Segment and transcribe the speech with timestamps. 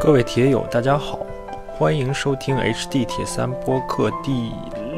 [0.00, 1.26] 各位铁友，大家好，
[1.66, 4.52] 欢迎收听 HD 铁三播客第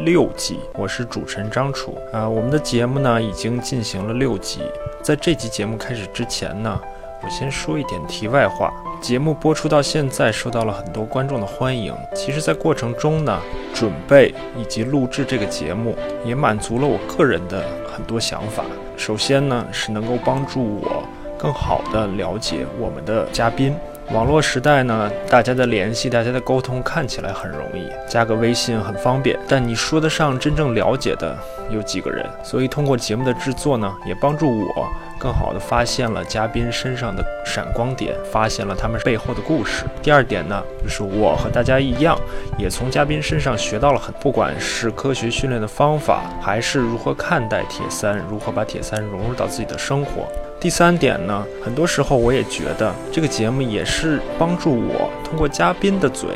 [0.04, 2.28] 六季，我是主持人张楚啊。
[2.28, 4.60] 我们的节目呢已经进行了六集，
[5.02, 6.78] 在这集节目开始之前呢，
[7.22, 8.70] 我先说一点题外话。
[9.00, 11.96] 节目播出到现在，受到了很多观众的欢迎。
[12.14, 13.40] 其实，在过程中呢，
[13.74, 15.96] 准备以及录制这个节目，
[16.26, 18.62] 也满足了我个人的很多想法。
[18.98, 21.02] 首先呢，是能够帮助我
[21.38, 23.74] 更好的了解我们的嘉宾。
[24.12, 29.38] 网络时代呢，大家的联系、大家的沟通看起来很容易，加个微信很方便。
[29.48, 31.38] 但你说得上真正了解的
[31.70, 32.28] 有几个人？
[32.42, 39.84] 所以通过节目的制作呢，也帮助我更好的发现了嘉宾身上的闪光点，发现了他们背后的故事。
[40.02, 42.18] 第二点呢，就是我和大家一样，
[42.58, 50.26] 也从嘉宾身上学到了很，不管是科学训练的方法，还是如何看待铁三，如何把铁三融入到自己的生活。
[50.60, 56.28] 第三点呢，很多时候我也觉得这个节目也是帮助我通过嘉宾的嘴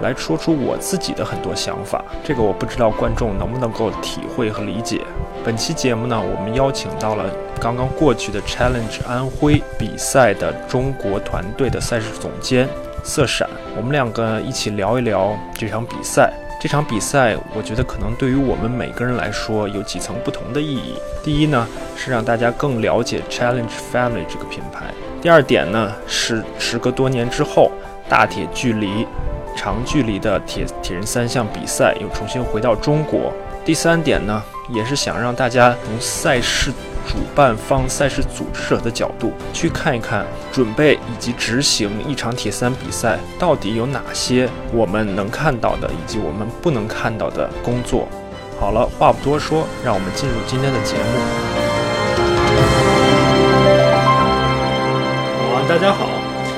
[0.00, 2.02] 来说出我自己的很多想法。
[2.24, 5.02] 这个我不知道观众能不能够体会和理解。
[5.44, 7.26] 本期节目呢，我们邀请到了
[7.60, 12.66] 刚刚过去的 Challenge 安徽比赛的中国团队的赛事总监
[13.04, 16.32] 色闪，我们两个一起聊一聊这场比赛。
[16.58, 20.94] 这场比赛，我觉得可能对于我们每个人来说有几层不同的意义。
[21.22, 24.86] 第一呢，是让大家更了解 Challenge Family 这个品牌；
[25.20, 27.70] 第二点呢，是时隔多年之后，
[28.08, 29.06] 大铁距离
[29.54, 33.30] 长距离的铁铁人三项比赛又重新回到中国；
[33.62, 36.72] 第三点呢，也是想让大家从赛事。
[37.06, 48.08] 主办方、赛事组织者的角度去看一看，准备以及执行一场铁三比赛到底有哪些我们能看到的，以及我们不能看到的工作。
[48.58, 51.02] 好了，话不多说，让我们进入今天的节目。
[55.38, 56.08] 好，大家好，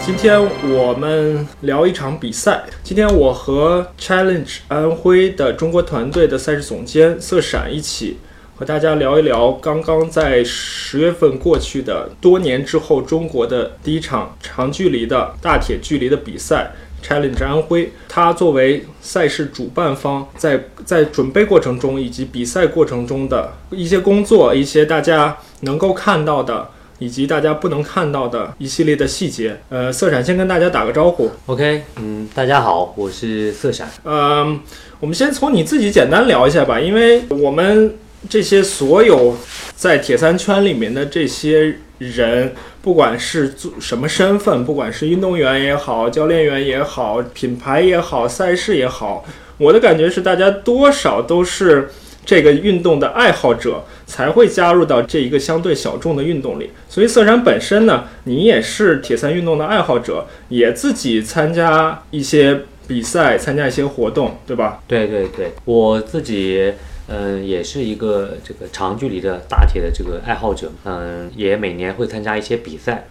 [0.01, 2.63] 今天我们聊一场比赛。
[2.83, 8.19] 今天我和 Challenge 安徽的中国团队的赛事总监色闪一起。
[8.59, 17.93] 和大家聊一聊刚刚在十月份过去的多年之后，中国的第一场长距离的大铁距离的比赛 Challenge 安徽。
[18.09, 29.57] 它作为赛事主办方，在在准备过程中以及比赛过程中的一些工作，一些大家能够看到的，以及大家不能看到的一系列的细节。
[29.69, 31.31] 呃，色闪先跟大家打个招呼。
[31.47, 33.89] OK，嗯，大家好，我是色闪。
[34.03, 34.59] 嗯，
[34.99, 37.95] 我们先从你自己简单聊一下吧，因为我们。
[38.29, 39.37] 这些所有
[39.77, 42.53] 在铁三圈里面的这些人，
[42.83, 49.25] 不管是做什么身份，不管是运动员也好，教练员也好，品牌也好，赛事也好，
[49.59, 51.91] 我的感觉是大家多少都是
[52.27, 56.71] 这个运动的爱好者，才会加入到这一个相对小众的运动里。
[56.89, 64.81] 所以色山本身呢，你也是铁三运动的爱好者，也自己参加一些比赛，参加一些活动，对吧？
[64.89, 66.73] 对对对，我自己。
[67.09, 73.09] 嗯，也是一个这个长距离的大铁的这个爱好者，嗯，也每年会参加一些比赛。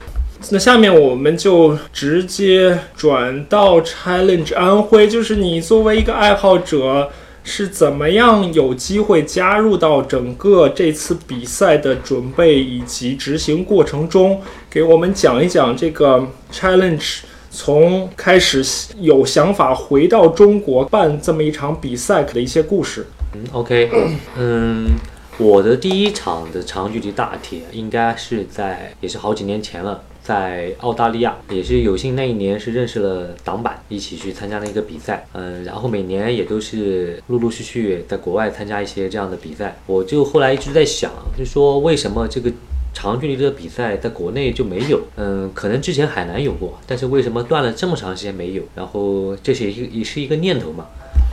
[0.52, 7.10] 那下面我们就直接转到 Challenge 安徽，就是你作为一个爱好者，
[7.44, 18.64] 是怎么样有机会加入到整个这次比赛的准备以及执行过程中，给我们讲一讲这个 Challenge 从开始
[19.00, 23.08] 有想法回到中国办这么一场比赛的一些故事。
[23.34, 23.90] 嗯，OK，
[24.38, 24.96] 嗯，
[25.38, 42.52] 我的第一场的长距离大铁应该是在，也是好几年前了，在澳大利亚，也是有幸那一年是认识了党板，一起去参加了一个比赛，嗯，然后每年也都是陆陆续续在国外参加一些这样的比赛，我就后来一直在想，就说为什么这个
[42.94, 45.02] 长距离的比赛在国内就没有？
[45.18, 48.64] 嗯，可能之前海南有过，但是为什么断了这么长时间没有？
[48.74, 50.88] 然后这是一个也是一个念头嘛。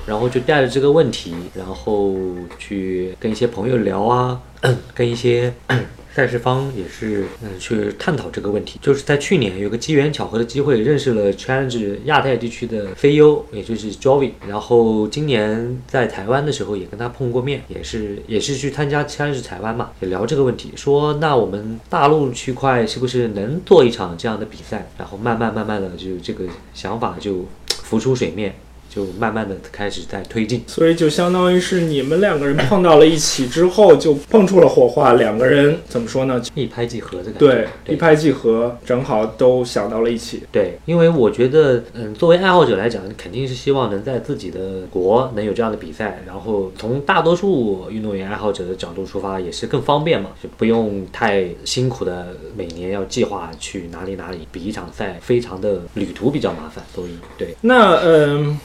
[0.07, 2.15] 然后就带着这个问题，然后
[2.59, 4.41] 去跟一些朋友聊啊，
[4.95, 5.53] 跟一些
[6.15, 8.79] 赛事方也是嗯去探讨这个问题。
[8.81, 14.31] 就是在去年有个机缘巧合的机会，认识了 Challenge 亚太地区的 CEO，也就是 Jovi。
[14.47, 24.89] 然后今年在台湾的时候也跟他碰过面，也是也是去参加 Challenge 台湾嘛，也聊这个问题，说那我们大陆区块是不是能做一场这样的比赛？
[24.97, 28.55] 然后慢慢慢慢的就这个想法就浮出水面。
[28.95, 30.63] 就慢慢的开始在推进。
[30.67, 36.41] 所以就相当于是你们两个人碰到了一起之后，就碰出了火花，两个人怎么说呢？
[36.55, 37.39] 一拍即合的感觉。
[37.39, 40.43] 对，一拍即合，正好都想到了一起。
[40.53, 57.57] 对，因为我觉得，嗯，作为爱好者来讲，肯定是希望能在自己的国能有这样的比赛，然后从大多数运动员爱好者的角度出发，也是更方便嘛，就不用太辛苦的每年要计划去哪里哪里比一场赛，非常的旅途比较麻烦，所以对。
[57.63, 58.59] 那嗯。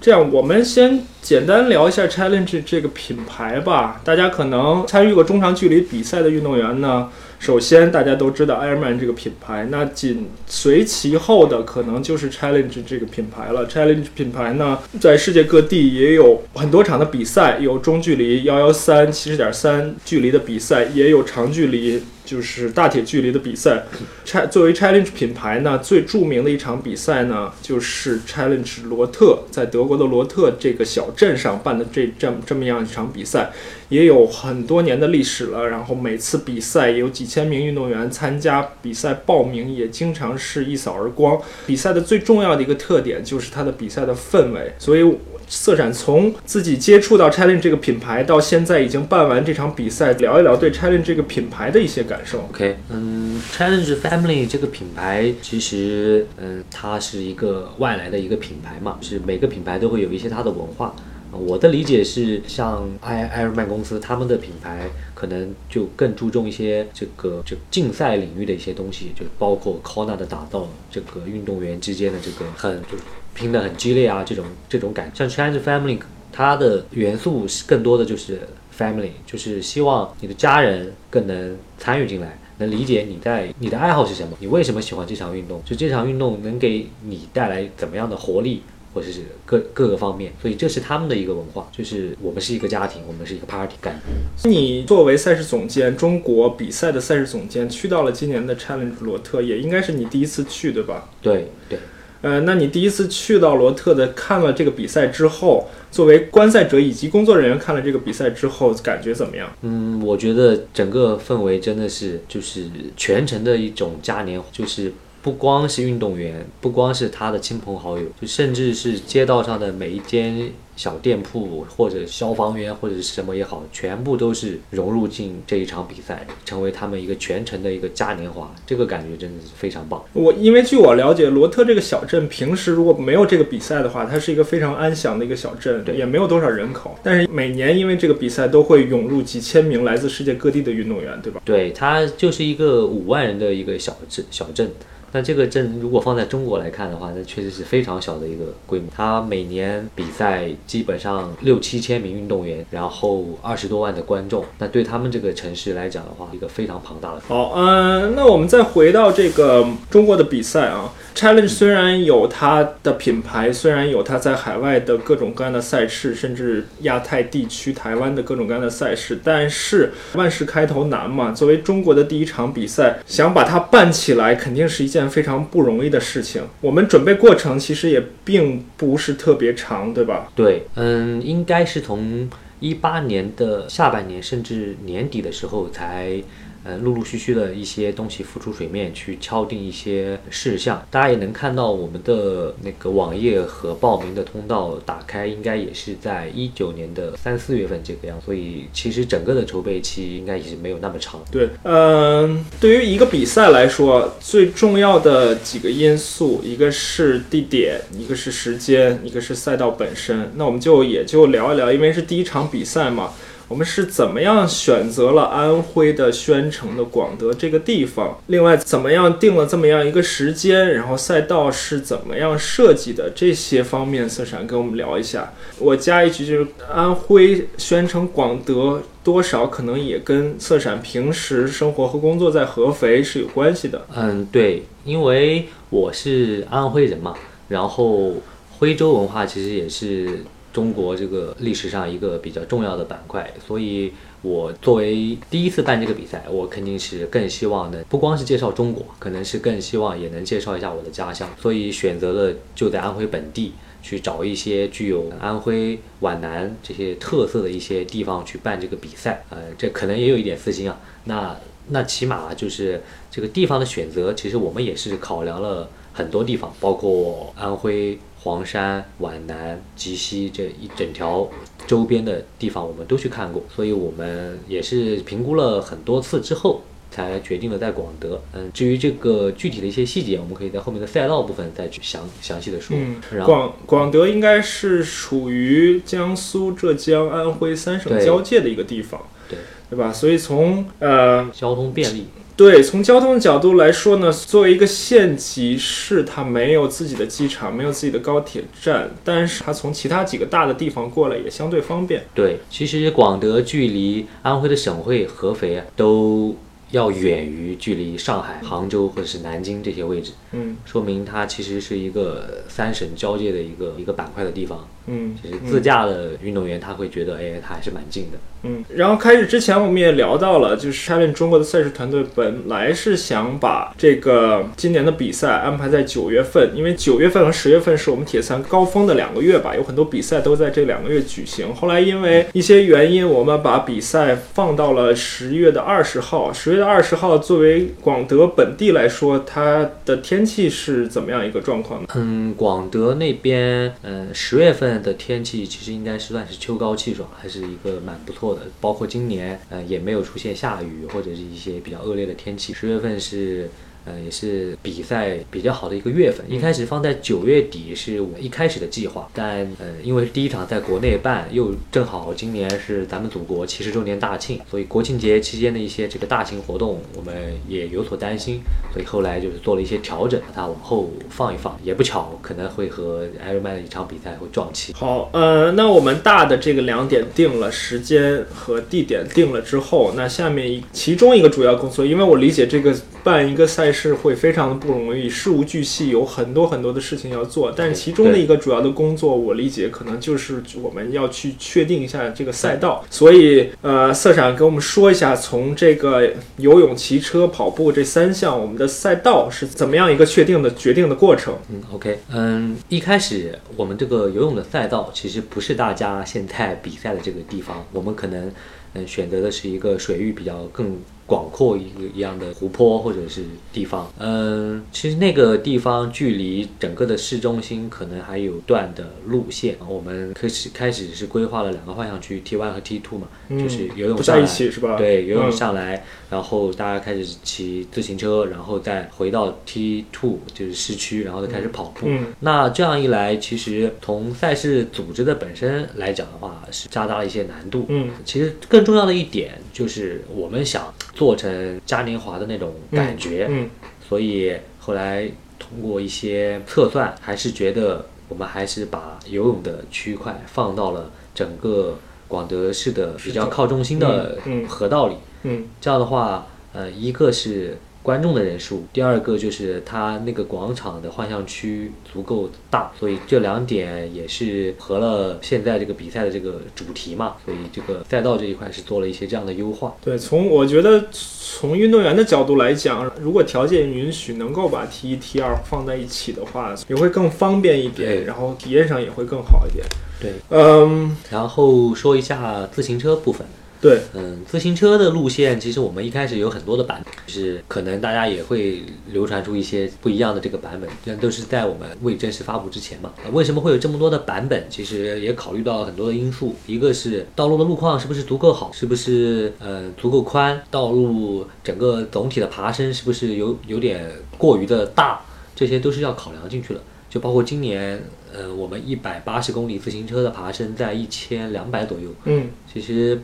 [0.00, 4.00] 这样，我们先简单聊一下 Challenge 这个品牌吧。
[4.04, 7.08] 大家可能参与过中长距离比赛的运动员呢，
[7.40, 13.66] 首先大家都知道 Airman 这个品牌，那紧随其后的可能就是 Challenge 这个品牌了。
[13.66, 22.00] Challenge 品牌呢，在世界各地也有很多场的比赛，有中距离幺幺三七十点三距离的比赛，也有长距离。
[22.28, 23.84] 就是大铁距离的比赛
[24.26, 33.50] ，Ch 作为 Challenge 品牌呢，最著名的一场比赛呢，就是 Challenge 罗特，在德国的罗特这个小镇上办的这这么这么样一场比赛，
[33.88, 35.68] 也有很多年的历史了。
[35.68, 41.40] 然后每次比赛有几千名运动员参加比赛，报名也经常是一扫而光。
[41.66, 45.16] 比赛的最重要的一个特点就是它的比赛的氛围，所以。
[45.48, 52.40] 色展从自己接触到 Challenge 这个品牌到现在已经办完这场比赛，聊一聊对 Challenge 这个品牌的一些感受。
[52.50, 60.94] OK，嗯，Challenge Family 这个品牌其实，嗯，它是一个外来的一个品牌嘛，是每个品牌都会有一些它的文化。
[61.30, 72.96] 我的理解是，像 I Ironman 公司他们的品牌可能就更注重一些这个就竞赛领域的一些东西，就包括 Kona 的打造，这个运动员之间的这个很就。
[73.38, 75.96] 拼得很激烈啊，这种这种感，像 Challenge Family，
[76.32, 78.40] 它的元素是更多的就是
[78.76, 88.62] family，就是希望你的家人更能参与进来，能理解你在你的爱好是什么，你为什么喜欢这场运动，就这场运动能给你带来怎么样的活力，
[88.92, 94.00] 或者是各各个方面，所以这是他们的一个文化，就是我们是一个家庭，我们是一个 party 感。
[94.42, 101.08] 你作为赛事总监，中国比赛的赛事总监，去到了今年的 Challenge 罗特，也应该是你第一次去，对吧？
[101.22, 101.78] 对对。
[102.20, 109.48] 呃，那你第一次去到罗特的看了这个比赛之后，作为观赛者以及工作人员看了这个比赛之后，感觉怎么样？
[109.62, 112.64] 嗯，我觉得整个氛围真的是就是
[112.96, 114.92] 全程的一种嘉年华，就是
[115.28, 120.50] 不光是运动员，不光是他的亲朋好友，就甚至是街道上的每一间。
[120.78, 128.54] 小店铺或者消防员或者是什么也好，全部都是融入进这一场比赛，成为他们一个全程的一个嘉年华。
[128.64, 130.00] 这个感觉真的是非常棒。
[130.12, 136.96] 我因为据我了解，罗特这个小镇平时如果没有这个比赛的话，它是一个非常安详的一个小镇，也没有多少人口。
[137.02, 141.42] 但是每年因为这个比赛，都会涌入几千名来自世界各地的运动员，对吧？
[141.44, 144.70] 对，它就是一个五万人的一个小镇小镇。
[145.12, 148.88] 那这个镇如果放在中国来看的话，那确实是非常小的一个规模。
[148.94, 157.22] 它每年比赛基本上六七千名运动员，然后二十多万的观众，那对他们这个城市来讲的话，一个非常庞大的。
[157.26, 160.92] 好，嗯，那我们再回到这个中国的比赛啊。
[161.14, 171.32] Challenge 虽然有它的品牌，虽然有它在海外的各种各样的赛事，甚至亚太地区、台湾的各种各样的赛事，但是万事开头难嘛。
[171.32, 176.42] 作为中国的第一场比赛，想把它办起来，肯定是一件件非常不容易的事情。
[176.60, 180.30] 我们准备过程其实也并不是特别长，对吧？
[180.34, 182.28] 对，嗯，应该是从
[182.60, 186.22] 一八年的下半年，甚至年底的时候才。
[186.68, 190.86] 呃，陆陆续续的一些东西浮出水面，去敲定一些事项。
[190.90, 198.20] 大家也能看到我们的那个网页和报名的通道打开，应该也是在一九年的三四月份这个样。
[198.22, 201.18] 所以其实整个的筹备期应该也是没有那么长。
[201.32, 210.30] 对，嗯，对于一个比赛来说，最重要的几个因素，一个是地点，一个是时间，一个是赛道本身。
[210.34, 213.14] 那我们就也就聊一聊，因为是第一场比赛嘛。
[213.48, 218.18] 我们是怎么样选择了安徽的宣城的广德这个地方？
[218.26, 220.74] 另外，怎么样定了这么样一个时间？
[220.74, 223.10] 然后赛道是怎么样设计的？
[223.14, 225.32] 这些方面，色闪跟我们聊一下。
[225.58, 233.86] 我加一句，就是安徽宣城广德，多少可能也跟色闪平时生活和工作在合肥是有关系的。
[233.96, 237.14] 嗯，对，因为我是安徽人嘛，
[237.48, 238.12] 然后
[238.58, 240.22] 徽州文化其实也是。
[240.52, 253.52] 中国这个历史上一个比较重要的板块，所以我作为第一次办这个比赛，我肯定是更希望的，不光是介绍中国，可能是更希望也能介绍一下我的家乡，所以选择了就在安徽本地
[253.82, 259.24] 去找一些具有安徽皖南这些特色的一些地方去办这个比赛。
[259.30, 261.36] 呃，这可能也有一点私心啊，那
[261.68, 265.68] 那起码就是这个地方的选择，其实我们也是考量了。
[265.90, 271.26] 很多地方，包括安徽黄山、皖南、鸡西这一整条
[271.66, 276.62] 周边的地方，我们都去看过，所以我们也是评估了很多次之后。
[276.90, 278.18] 才决定了在广德。
[278.32, 282.74] 嗯，至于这个具体的一些细节，我们可以在后面的赛道部分再去详详细的说。
[282.74, 289.92] 嗯，然后广广德应该是属于江苏、浙江、安徽三省交界的一个地方，对对吧？
[289.92, 292.06] 所以从呃交通便利，
[292.38, 302.04] 对从交通的角度来说呢，作为一个县级市，它没有自己的机场，没有自己的高铁站，但是它从其他几个大的地方过来也相对方便。
[302.14, 306.36] 对，其实广德距离安徽的省会合肥啊都
[306.70, 314.64] 要远于距离上海、杭州或者是南京这些位置，嗯说明它其实是一个三省交界的一个一个板块的地方。
[314.88, 318.18] 嗯其实自驾的运动员他会觉得，哎，他还是蛮近的。
[318.44, 331.52] 嗯，然后开始之前我们也聊到了，就是 Challenge 中国的赛事团队本来是想把这个今年的比赛安排在九月份，因为九月份和十月份是我们铁三高峰的两个月吧，有很多比赛都在这两个月举行。
[331.52, 336.32] 后来因为一些原因，我们把比赛放到了十月的二十号。
[336.32, 341.88] 十月的二十号，作为广德本地来说，它的天气是怎么样一个状况呢？
[341.96, 348.42] 嗯，广德那边，嗯，十月份的天气其实应该是算是秋高气爽，还是一个蛮不错的。
[348.60, 352.52] 包括今年，呃，也没有出现下雨或者是一些比较恶劣的天气。
[352.52, 353.50] 十月份是。
[353.88, 356.24] 呃，也是比赛比较好的一个月份。
[356.28, 368.40] 一开始放在九月底是我一开始的计划，但呃，因为第一场在国内办，又正好今年是咱们祖国七十周年大庆，所以国庆节期间的一些这个大型活动，我们也有所担心，
[368.72, 371.58] 所以后来就是做了一些调整，把它往后放一放。
[371.64, 374.72] 也不巧，可能会和 Ironman 的一场比赛会撞期。
[374.74, 382.74] 好，呃，那我们大的这个两点定了，时间和地点定了之后，那下面其中一个主要工作，因为我理解这个
[383.08, 387.50] 办一个赛事会非常的不容易，事无巨细，有很多很多的事情要做。
[387.56, 392.84] 但是其中的一个主要的工作，我理解可能就是我们要去确定一下这个赛道。
[392.90, 401.34] 所以，呃，色闪给我们说一下，从这个游泳、骑车、跑步这三项，我们的赛道是怎么样一个确定的决定的过程？
[401.50, 408.30] 嗯，OK，嗯，一开始我们这个游泳的赛道其实不是大家现在比赛的这个地方，我们可能
[408.74, 410.76] 嗯选择的是一个水域比较更
[411.08, 413.90] 广阔一个一样的湖泊或者是地方。
[413.98, 419.56] 嗯，其实那个地方距离整个的市中心可能还有段的路线。
[419.66, 424.76] 我们开始开始是规划了两个换向区 T one 和 T two 嘛，就是游泳不在一上来起是吧？
[424.76, 431.86] 对，游泳嗯上来，然后大家开始骑自行车，然后再回到 T two 就是市区，然后再开始跑步。
[431.86, 437.64] 嗯那这样一来，其实从赛事组织的本身来讲的话，是加大了一些难度。
[437.68, 443.48] 嗯其实更重要的一点就是，我们想做成嘉年华的那种感觉，嗯
[443.88, 451.78] 所以后来通过一些测算，还是觉得我们还是把游泳的区块放到了整个
[452.08, 454.96] 广德市的比较靠中心的河道里。
[455.22, 455.46] 嗯。
[455.60, 457.56] 这样的话，呃，一个是
[457.88, 469.74] 观众的人数，第二个就是它那个广场的幻象区足够大，所以这两点也是合了现在这个比赛的这个主题嘛，所以这个赛道这一块是做了一些这样的优化。
[469.82, 479.64] 对，从我觉得从运动员的角度来讲，如果条件允许，能够把 T 一、T 二放在一起的话，也会更方便一点，然后体验上也会更好一点。
[479.98, 483.26] 对，嗯，然后说一下自行车部分。
[483.60, 488.62] 对，嗯，自行车的路线其实我们一开始有很多的版本，就是可能大家也会
[488.92, 492.92] 流传出一些不一样的这个版本，但都是在我们未正式发布之前嘛。
[493.04, 494.46] 呃为什么会有这么多的版本？
[494.48, 505.00] 其实也考虑到很多的因素，一个是道路的路况是不是足够好，是不是呃足够宽，道路整个总体的爬升是不是有有点过于的大，
[505.34, 506.60] 这些都是要考量进去的。
[506.90, 507.82] 就包括今年，
[508.14, 512.98] 呃，我们一百八十公里自行车的爬升在一千两百左右，嗯其实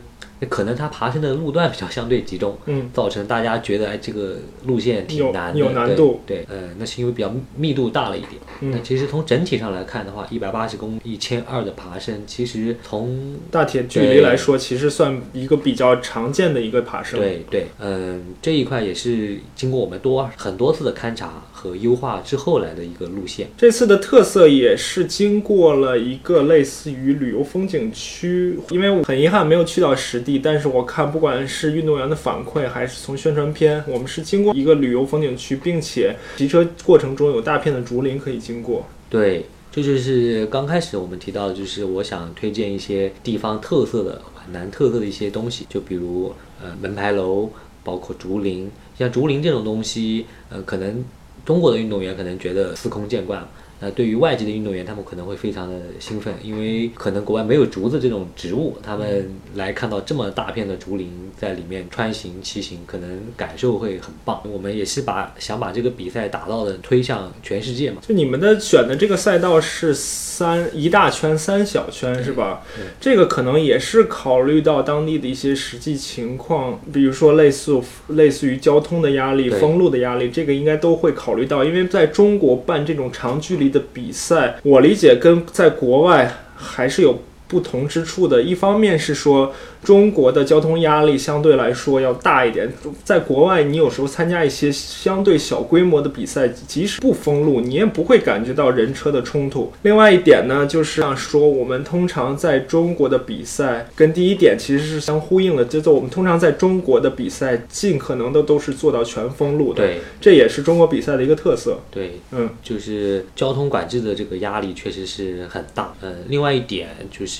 [0.49, 8.33] 可能它爬升的路段比较相对集中，嗯造成大家觉得哎这个路线挺难的，有难对度对，呃，那是因为比较密度大了一点。
[8.59, 23.47] 那嗯，其实从整体上来看的话，一百八十公里、一千二的爬升，其实从大铁距离来说，其实算一个比较常见的一个爬升。，对对，嗯，这一块也是经过我们多很多次的勘察和优化之后来的一个路线。
[23.57, 38.87] 这次的特色也是经过了一个类似于旅游风景区，因为我很遗憾没有去到实地，但是我看不管是运动员的反馈，还是从宣传片，我们是经过一个旅游风景区，并且骑车过程中有大片的竹林可以经过。
[39.09, 47.51] 对，这就是刚开始我们提到，就是我想推荐一些地方特色的、皖南特色的一些东西，就比如呃门牌楼，
[47.83, 48.69] 包括竹林。
[48.97, 51.05] 像竹林这种东西，呃，可能
[51.45, 53.47] 中国的运动员可能觉得司空见惯。
[53.79, 64.41] 那对于外籍的运动员，他们可能会非常的兴奋，因为可能国外没有竹子这种植物，他们来看到这么大片的竹林在里面穿行骑行，可能感受会很棒。
[64.51, 67.97] 我们也是把想把这个比赛打造的推向全世界嘛。
[68.07, 72.61] 就你们的选的这个赛道是三一大圈三小圈是吧？
[72.75, 81.63] 对这个可能也是考虑到当地的一些实际情况，比如说类似类似于交通的压力、封路的压力，这个应该都会考虑到。
[81.63, 88.41] 因为在中国办这种长距离的比赛，我理解跟在国外还是有不同之处的。
[88.41, 92.71] 一方面是说中国的交通压力相对来说要大一点，
[93.03, 99.71] 在国外你有时候参加一些相对小规模的比赛，即使不封路，你也不会感觉到人车的冲突。
[99.83, 111.79] 另外一点呢，就是像说我们通常在中国的比赛跟第一点其实是相呼应的，就是我们通常在中国的比赛尽可能的都是做到全封路的，对这也是中国比赛的一个特色。
[111.91, 115.93] 对，嗯，就是交通管制的这个压力确实是很大。
[116.01, 117.34] 呃，另外一点就是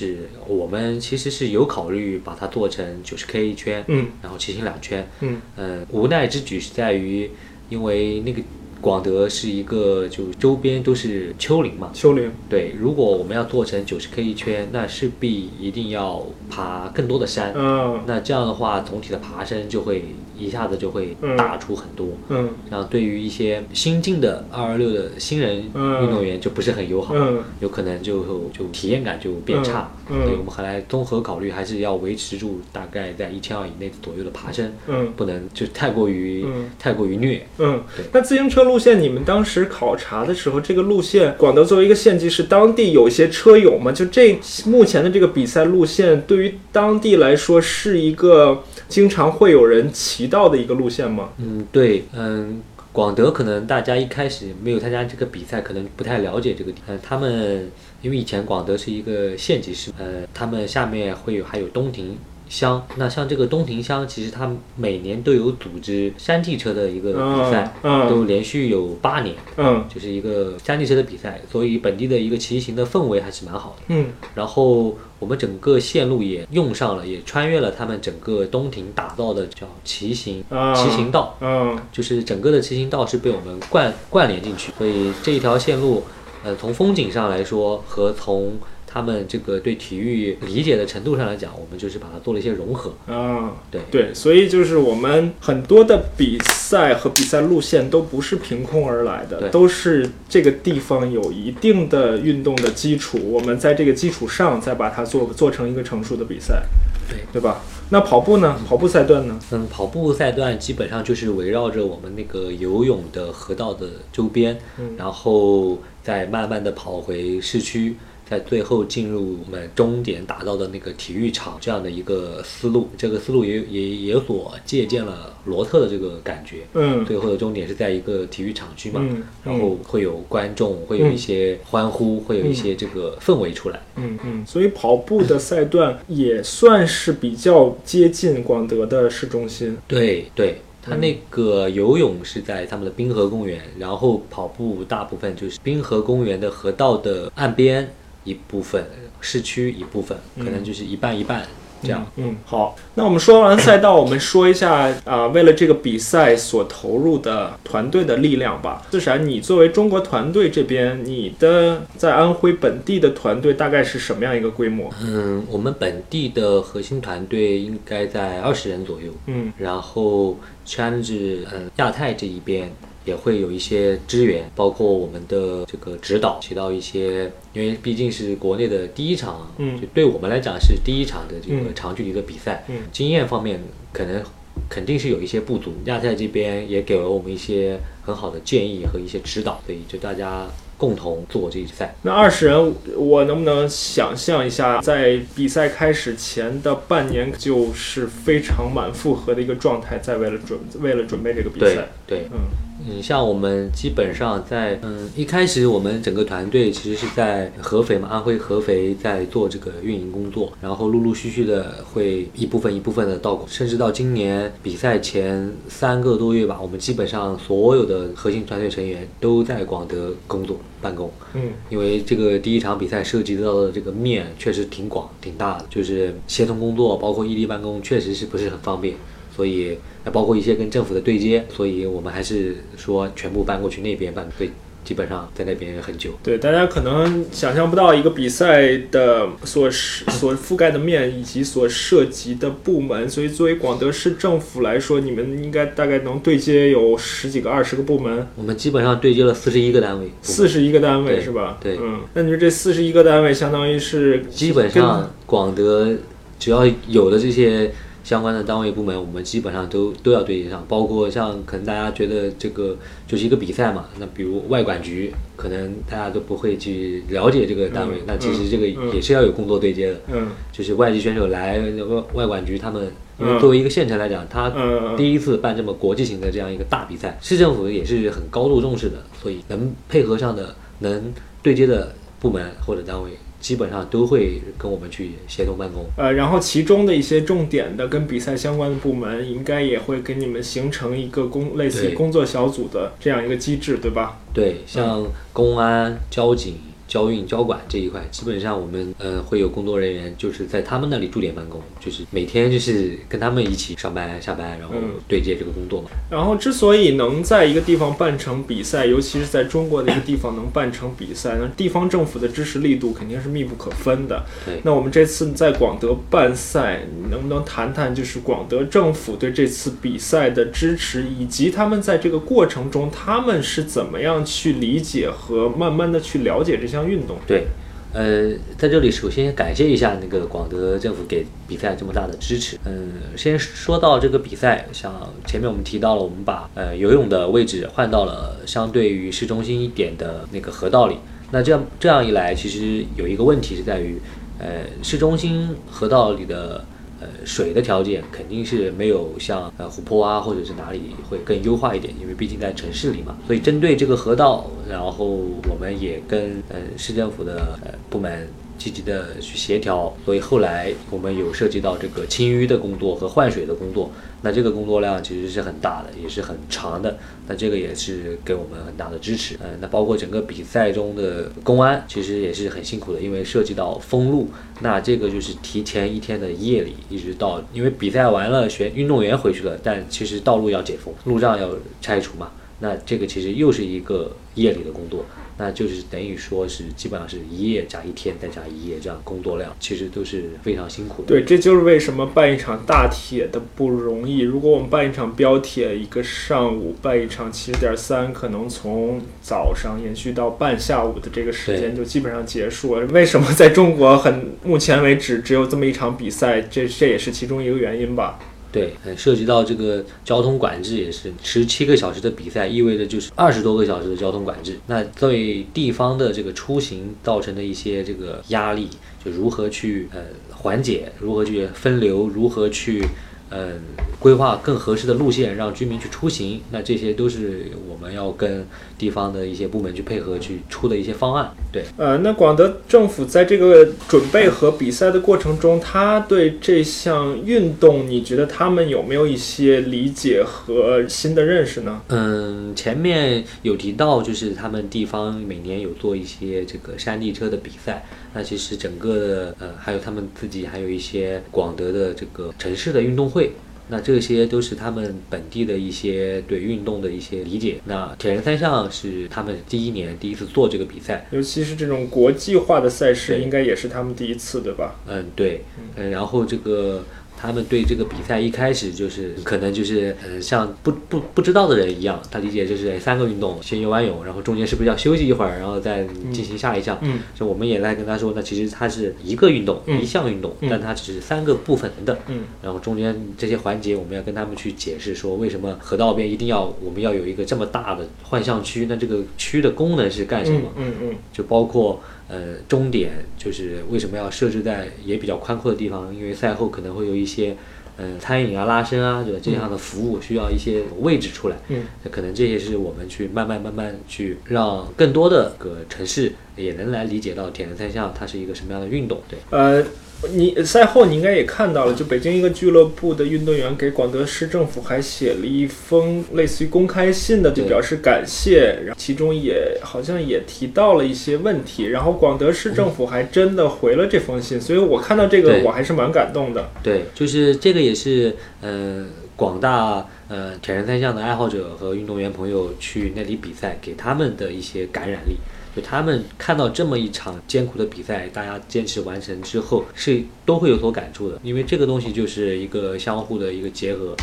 [0.46, 4.06] 我们其实是有考虑把它做成九十 K 一圈，嗯。
[4.22, 5.08] 然后骑行两圈。
[5.20, 5.40] 嗯。
[5.56, 7.30] 呃，无奈之举是在于，
[7.68, 8.42] 因为那个
[8.80, 17.52] 广德是一个就周边都是丘陵嘛，丘陵，对，如果我们要做成九十 K 一圈，那势必一定要爬更多的山。
[17.56, 18.02] 嗯。
[18.06, 20.04] 那这样的话，总体的爬升就会
[20.38, 21.36] 一下子就会嗯。
[21.36, 22.08] 大出很多。
[22.28, 22.50] 嗯。
[22.70, 26.02] 然后对于一些新进的二二六的新人嗯。
[26.04, 27.42] 运动员就不是很友好，嗯。
[27.60, 29.90] 有可能就就体验感就变差。
[30.10, 30.16] 嗯。
[30.20, 30.24] 嗯。
[30.24, 35.12] 所以我们后来综合考虑，还是要维持住大概在一千二以内左右的爬升，嗯。
[35.16, 36.70] 不能就太过于、嗯。
[36.78, 37.46] 太过于虐。
[37.58, 43.92] 嗯，那自行车路线，你们当时考察的时候，这个路线，广德作为一个县级市，当地有一些车友嘛？
[43.92, 51.30] 就这目前的这个比赛路线，对于当地来说是一个经常会有人骑到的一个路线吗？
[51.38, 52.62] 嗯，对，嗯。
[52.92, 56.80] 广德可能大家一开始没有参加这个比赛，可能不太了解这个地。
[56.86, 62.16] 方，他们因为以前广德是一个县级市，呃，他们下面会有还有东亭
[62.48, 62.86] 乡。
[62.96, 73.84] 那像这个东亭乡，其实他们每年都有组织山地车的一个比赛，嗯嗯都连续有八年，嗯就是一个山地车的比赛，所以本地的一个骑行的氛围还是蛮好的。
[73.88, 81.36] 嗯然后我们整个线路也用上了，也穿越了他们整个东亭打造的叫骑行啊骑行道。
[81.40, 86.02] 嗯就是整个的骑行道是被我们贯贯连进去，所以这一条线路，
[86.44, 88.58] 呃，从风景上来说和从
[88.96, 92.94] 他们这个对体育理解的程度上来讲，我们就是把它做了一些融合。
[93.06, 106.62] 啊，对对，所以就是我们很多的比赛和比赛路线都不是凭空而来的，都是这个地方有一定的运动的基础，我们在这个基础上再把它做做成一个成熟的比赛，
[107.10, 107.60] 对对吧？
[107.90, 108.58] 那跑步呢？
[108.66, 109.38] 跑步赛段呢？
[109.50, 117.96] 嗯，跑步赛段基本上就是围绕着我们那个游泳的河道的周边，嗯然后再慢慢的跑回市区，
[118.28, 122.88] 在最后进入我们终点打造的那个体育场这样的一个思路。
[122.98, 126.66] 这个思路也也也所借鉴了罗特的这个感觉。
[126.74, 133.80] 嗯最后的终点是在一个体育场区嘛，嗯然后会有观众，会有一些欢呼，会有一些这个氛围出来。
[133.96, 139.76] 嗯嗯，所以跑步的赛段也算是比较接近广德的市中心。
[139.86, 147.88] 对对，它嗯那个游泳是在他们的滨河公园，然后跑步大部分就是滨河公园的河道的岸边
[148.26, 148.84] 一部分，
[149.22, 151.42] 市区一部分，可能就是一半一半
[151.82, 152.04] 这样。
[152.16, 158.82] 嗯，好，那我们说完赛道，我们说一下啊、为了这个比赛所投入的团队的力量吧。
[158.90, 164.90] 自闪，你作为中国团队这边，你的在安徽本地的团队大概是什么样一个规模？
[165.02, 172.72] 嗯，我们本地的核心团队应该在二十人左右，嗯然后 challenge 嗯亚太这一边
[173.06, 179.80] 也会有一些支援，包括我们的这个指导起到一些，因为毕竟是国内的第一场，嗯。
[179.80, 181.74] 就对我们来讲是第一场的这个嗯。
[181.74, 182.82] 长距离的比赛，嗯。
[182.92, 184.22] 经验方面可能
[184.68, 191.94] 肯定是有一些不足，亚太这边也给了我们一些很好的建议和一些指导，所以就大家共同做这一赛。
[192.02, 201.88] 那二十人，我能不能想象一下，在比赛开始前的半年，就是非常满负荷的一个状态，在为了准为了准备这个比对赛？
[202.06, 202.40] 对，嗯
[202.84, 221.10] 嗯，像我们基本上在嗯一开始，我们整个团队其实是在合肥嘛，安徽合肥在做这个运营工作，然后陆陆续续的会一部分一部分的到，甚至到今年比赛前三个多月吧，我们基本上所有的核心团队成员都在广德工作办公。
[221.34, 228.94] 嗯因为这个第一场比赛涉及到的这个面确实挺广挺大的，就是协同工作，包括异地办公，确实是不是很方便。
[229.34, 234.50] 所以那包括一些跟政府的对接，所以我们还是说全部搬过去那边办，对，
[234.84, 236.12] 基本上在那边很久。
[236.22, 251.58] 对，大家可能想象不到一个比赛的所所覆盖的面以及所涉及的部门，所以作为广德市政府来说，你们应该大概能对接有十几个、二十个部门，我们基本上对接了四十一个单位，四十一个单位是吧？
[251.60, 255.92] 对嗯，那你说这四十一个单位相当于是基本上广德
[256.38, 257.72] 只要有的这些
[258.06, 262.76] 相关的单位部门，我们基本上都都要对接上，包括像可能大家觉得这个
[263.08, 272.88] 就是一个比赛嘛，那比如外管局，可能大家都不会去了解这个单位，嗯那其实这个嗯也是要有工作对接的，嗯就是外籍选手来外外管局他们。
[273.18, 274.52] 因为嗯作为一个县城来讲，他
[274.94, 283.10] 第一次办这么国际型的这样一个大比赛，市政府也是很高度重视的，所以能配合上的、能对接的部门或者单位，
[283.46, 285.84] 基本上都会跟我们去协同办公。
[285.96, 294.18] 呃，然后其中的一些重点的跟比赛相关的部门，应该也会给你们形成一个工类似于工作小组的这样一个机制，对吧？
[294.34, 296.56] 对，像公安、交警、
[296.96, 305.90] 交运、交管这一块，基本上我们呃会有工作人员就是在他们那里驻点办公，就是每天就是跟他们一起上班下班，然后嗯对接这个工作嘛。
[306.10, 314.24] 然后，之所以能在一个地方办成比赛，尤其是在中国的一个地方能办成比赛，那地方政府的支持力度肯定是密不可分的。
[314.46, 327.16] 对那我们这次在广德办赛，你能不能谈谈就是广德政府对这次比赛的支持，以及他们在这个过程中他们是怎么样去理解和慢慢的去了解这项运动？
[327.26, 327.46] 对，
[327.92, 332.58] 呃，在这里首先感谢一下那个广德政府给比赛这么大的支持。
[332.64, 340.96] 嗯，先说到这个比赛，像前面我们提到了，我们把呃游泳的位置换到了相对于市中心一点的那个河道里。
[341.32, 343.98] 那这样这样一来，其实有一个问题是在于，
[344.38, 346.64] 呃，市中心河道里的。
[347.00, 353.16] 呃，水的条件肯定是没有像呃湖泊啊，或者是哪里会更优化一点，因为毕竟在城市里嘛。
[353.26, 355.04] 所以针对这个河道，然后
[355.48, 363.90] 我们也跟呃市政府的呃部门积极的去协调，所以后来我们有涉及到这个清淤的工作和换水的工作，
[364.26, 369.36] 那这个工作量其实是很大的，也是很长的，那这个也是给我们很大的支持。
[369.36, 374.28] 呃，那包括整个比赛中的公安，其实也是很辛苦的，因为涉及到封路，
[374.62, 381.48] 那这个就是提前一天的夜里，一直到因为比赛完了，选运动员回去了，但其实道路要解封，路障要
[381.80, 385.06] 拆除嘛，那这个其实又是一个夜里的工作。
[385.38, 391.08] 那就是等于说是基本上是一夜加一天再加一夜这样工作量，其实都是非常辛苦的。
[391.08, 394.20] 对，这就是为什么办一场大铁的不容易。
[394.20, 402.86] 如果我们办一场标铁，一个上午办一场七十点三，可能从早上延续到半下午的这个时间就基本上结束了。
[402.86, 406.40] 为什么在中国很目前为止只有这么一场比赛？
[406.40, 408.18] 这这也是其中一个原因吧。
[408.52, 414.58] 对，呃涉及到这个交通管制也是十七个小时的比赛，意味着就是二十多个小时的交通管制。
[414.66, 418.68] 那对地方的这个出行造成的一些这个压力，
[419.04, 422.82] 就如何去呃缓解，如何去分流，如何去
[423.30, 423.52] 呃
[423.98, 428.46] 规划更合适的路线，让居民去出行，那这些都是我们要跟
[428.78, 431.32] 地方的一些部门去配合去出的一些方案。
[431.50, 431.64] 对。
[431.76, 441.80] 呃，那广德政府在这个准备和比赛的过程中，他对这项运动，你觉得他们有没有一些理解和新的认识呢？
[441.88, 447.84] 嗯，前面有提到，就是他们地方每年有做一些这个山地车的比赛。
[448.16, 453.32] 那其实整个的呃，还有他们自己还有一些广德的这个城市的运动会。
[453.68, 457.56] 那这些都是他们本地的一些对运动的一些理解。
[457.64, 461.04] 那铁人三项是他们第一年第一次做这个比赛。
[461.10, 464.76] 尤其是这种国际化的赛事，应该也是他们第一次，对吧？
[464.86, 465.42] 嗯，对，
[465.74, 466.84] 嗯，然后这个
[467.16, 476.78] 他们对这个比赛一开始就是可能就是呃像不不不知道的人一样，他理解就是哎三个运动，先游完泳，然后中间是不是要休息一会儿，然后再进行下一项。
[476.82, 481.98] 嗯，就我们也在跟他说，那其实它是一个运动，嗯一项运动，嗯但它只是三个部分的。
[482.08, 488.66] 嗯然后中间这些环节，我们要跟他们去解释说，为什么河道边一定要我们要有一个这么大的换向区？
[488.68, 490.40] 那这个区的功能是干什么？
[490.56, 495.94] 嗯嗯就包括呃终点，就是为什么要设置在也比较宽阔的地方？
[495.94, 497.36] 因为赛后可能会有一些
[497.76, 499.20] 呃餐饮啊、拉伸啊，对吧？
[499.22, 501.36] 这样的服务需要一些位置出来。
[501.48, 509.00] 嗯那可能这些是我们去慢慢慢慢去让更多的个城市也能来理解到铁人三项它是一个什么样的运动。
[509.08, 509.64] 对，呃，
[510.12, 526.50] 你赛后你应该也看到了，就北京一个俱乐部的运动员给广德市政府还写了一封类似于公开信的，就表示感谢，然后其中也好像也提到了一些问题，然后广德市政府还真的回了这封信，所以我看到这个我还是蛮感动的。
[526.62, 535.16] 对，就是这个也是呃广大呃铁人三项的爱好者和运动员朋友去那里比赛，给他们的一些感染力。
[535.56, 541.18] 就他们看到这么一场艰苦的比赛，大家坚持完成之后，是都会有所感触的。
[541.22, 543.96] 因为这个东西就是一个相互的一个结合。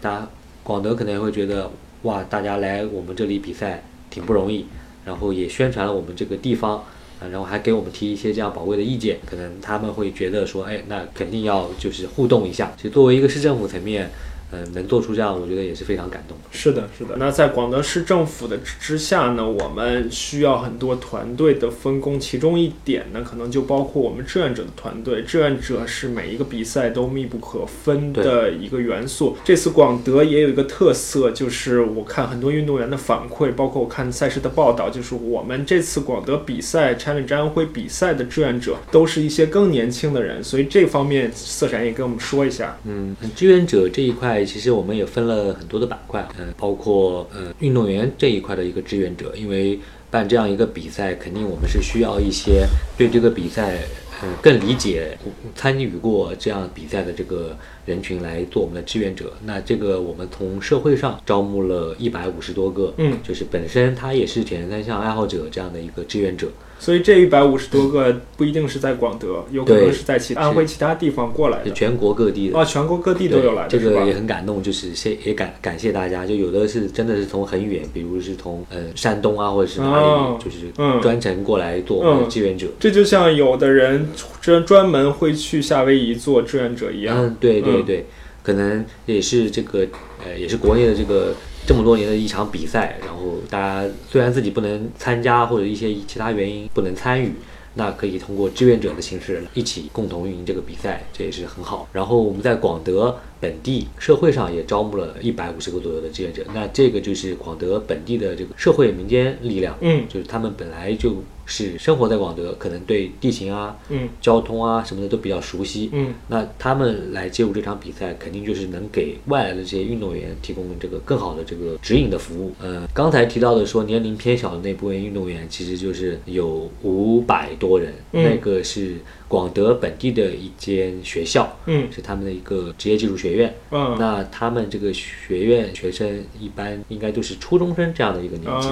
[0.00, 0.28] 大家
[0.62, 1.68] 广德可能会觉得，
[2.02, 4.66] 哇，大家来我们这里比赛挺不容易，
[5.04, 6.76] 然后也宣传了我们这个地方，
[7.18, 12.72] 啊，然后还给我们提一些这样宝贵的意见，可能他们会觉得说，哎，那肯定要就是互动一下。
[12.76, 14.08] 其实作为一个市政府层面。
[14.52, 16.36] 嗯，能做出这样，我觉得也是非常感动。
[16.50, 17.14] 是的，是的。
[17.18, 25.22] 那在广德市政府的之下呢，我们需要很多团队的分工，其中一点呢，可能就包括我们志愿者的团队。
[25.22, 29.36] 志愿者是每一个比赛都密不可分的一个元素。
[29.44, 42.76] 这次广德也有一个特色，就是我看很多运动员的反馈，包括我看赛事的报道，就是我们这次广德比赛 Challenge 安徽比赛的志愿者都是一些更年轻的人，所以这方面色展也跟我们说一下。
[42.84, 44.39] 嗯，志愿者这一块。
[44.44, 49.78] 其实我们也分了很多的板块，嗯，包括呃运动员这一块的一个志愿者，因为
[50.10, 52.66] 办这样一个比赛，肯定我们是需要一些
[52.98, 53.78] 对这个比赛
[54.20, 55.16] 呃更理解、
[55.54, 59.32] 参与过这样比赛的这个人群来做我们的志愿者。
[59.44, 66.48] 那这个我们从社会上招募了一百五十多个，嗯，就是本身他也是铁人三项爱好者这样的一个志愿者。
[66.78, 82.66] 所以这一百五十多个不一定是在广德，有可能是在其安徽其他地方过来的，全国各地的啊，全国各地都有来的，这个也很感动，就是谢也感感谢大家，就有的是真的是从很远，比如是从呃山东啊或者是哪里，就是专程过来做我们的志愿者。
[82.80, 84.08] 这就像有的人
[84.40, 87.14] 专专门会去夏威夷做志愿者一样。
[87.18, 88.06] 嗯，对对对对，
[88.42, 89.86] 可能也是这个
[90.24, 91.34] 呃也是国内的这个。
[91.66, 97.32] 这么多年的一场比赛，然后大家虽然自己不能参加或者一些其他原因不能参与。
[97.74, 101.88] 那可以通过志愿者的形式一起共同运营这个比赛，这也是很好。
[101.92, 122.54] 然后我们在广德本地社会上也招募了一百五十个左右的志愿者，那这个就是广德本地的这个社会民间力量，嗯，就是他们本来就是生活在广德，可能对地形啊、嗯、交通啊什么的都比较熟悉，嗯，那他们来介入这场比赛，肯定就是能给外来的这些运动员提供这个更好的这个指引的服务。
[122.58, 127.50] 呃，刚才提到的说年龄偏小的那部分运动员，其实就是有五百。
[127.58, 128.94] 多人，那个是
[129.26, 138.68] 广德本地的一间学校，嗯，是他们的一个职业技术学院，嗯，那他们这个学院学生一般应该都是初中生这样的一个年纪，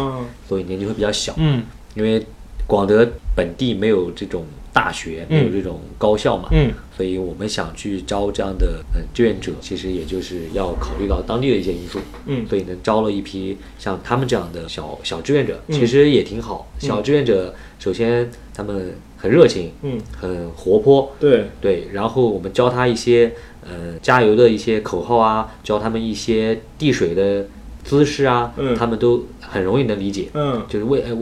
[0.49, 1.65] 所以年纪会比较小，嗯，
[1.95, 2.25] 因为
[2.69, 17.55] 广德本地没有这种大学，没有这种高校嘛，嗯，所以我们想去招这样的嗯志愿者，其实也就是要考虑到当地的一些因素，嗯，所以能招了一批像他们这样的小小志愿者，其实也挺好，小志愿者。
[17.81, 21.47] 首先，他们很热情，嗯，很活泼，对。
[21.61, 21.89] 对。
[21.93, 27.47] 然后我们教他一些，呃，加油的一些口号啊，教他们一些递水的
[27.85, 31.17] 姿势啊，嗯，他们都很容易能理解，嗯，就是为呃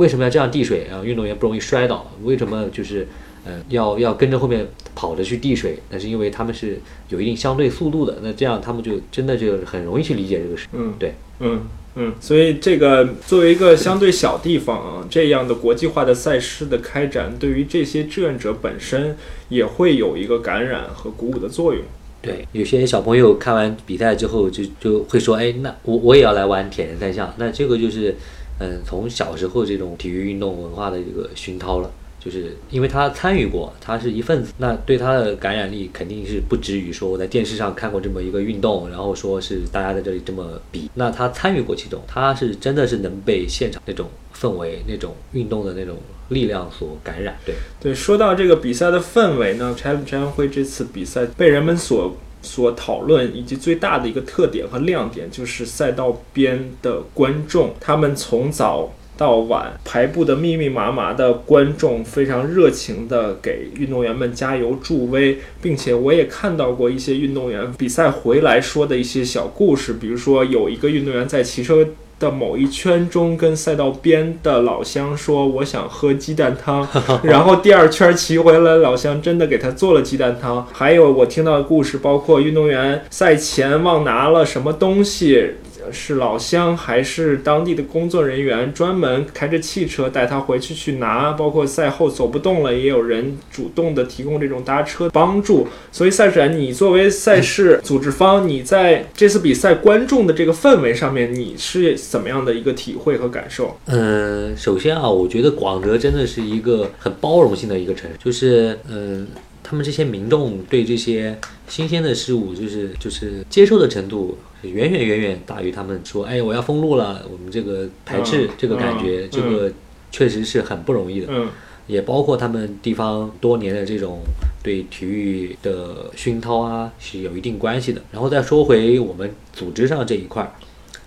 [0.00, 1.04] 为什么要这样递水啊？
[1.04, 3.06] 运动员不容易摔倒，为什么就是
[3.44, 5.78] 呃要要跟着后面跑着去递水？
[5.90, 11.60] 那是因为他们是有一定相对速度的，那这样他们就真的就很容易去理解这个事，嗯，对，嗯。
[11.96, 19.16] 嗯，所以这个作为一个相对小地方啊，这样的国际化的赛事的开展，对于这些志愿者本身
[19.48, 21.82] 也会有一个感染和鼓舞的作用。
[22.22, 28.14] 对，有些小朋友看完比赛之后就就会说：“哎，那我我也要来玩铁人三项。”那这个就是，
[28.60, 31.90] 嗯，从小时候这种体育运动文化的一个熏陶了。
[32.22, 40.90] 就是因为他参与过，他是一份子，那对他的感染力肯定是不止于说我在电视上看过这么一个运动，然后说是大家在这里这么比。
[40.92, 44.06] 那他参与过其中，他是真的是能被现场那种
[44.38, 45.96] 氛围、那种运动的那种
[46.28, 47.38] 力量所感染。
[47.46, 58.92] 对对，说到这个比赛的氛围呢，柴柴会这次比赛被人们所所讨论，以及最大的一个特点和亮点，就是赛道边的观众，他们从早。
[59.16, 71.86] 到晚排布的密密麻麻的观众非常热情地给运动员们加油助威，并且我也看到过一些运动员比赛回来说的一些小故事，比如说有一个运动员在骑车
[72.20, 76.86] 的某一圈中跟赛道边的老乡说：“我想喝鸡蛋汤。
[77.24, 80.64] ”然后第二圈骑回来，老乡真的给他做了鸡蛋汤。
[80.72, 85.54] 还有我听到的故事，包括运动员赛前忘拿了什么东西。
[85.92, 91.32] 是老乡还是当地的工作人员，专门开着汽车带他回去去拿。
[91.32, 95.66] 包括赛后走不动了，也有人主动的提供这种搭车帮助。
[95.92, 103.76] 所以赛展，你作为赛事组织方，你在这次比赛观众的这个氛围上面，你是怎么样的一个体会和感受？
[103.86, 109.26] 嗯，首先啊，我觉得广德真的是一个很包容性的一个城市，就是嗯。
[109.70, 119.72] 他们这些民众对这些新鲜的事物，就是就是接受的程度，远远远远大于他们说，哎，我要封路了，我们这个排斥、嗯这个感觉，嗯这个
[120.10, 121.28] 确实是很不容易的。
[121.30, 121.48] 嗯
[121.86, 124.20] 也包括他们地方多年的这种
[124.62, 128.02] 对体育的熏陶啊，是有一定关系的。
[128.10, 130.52] 然后再说回我们组织上这一块儿，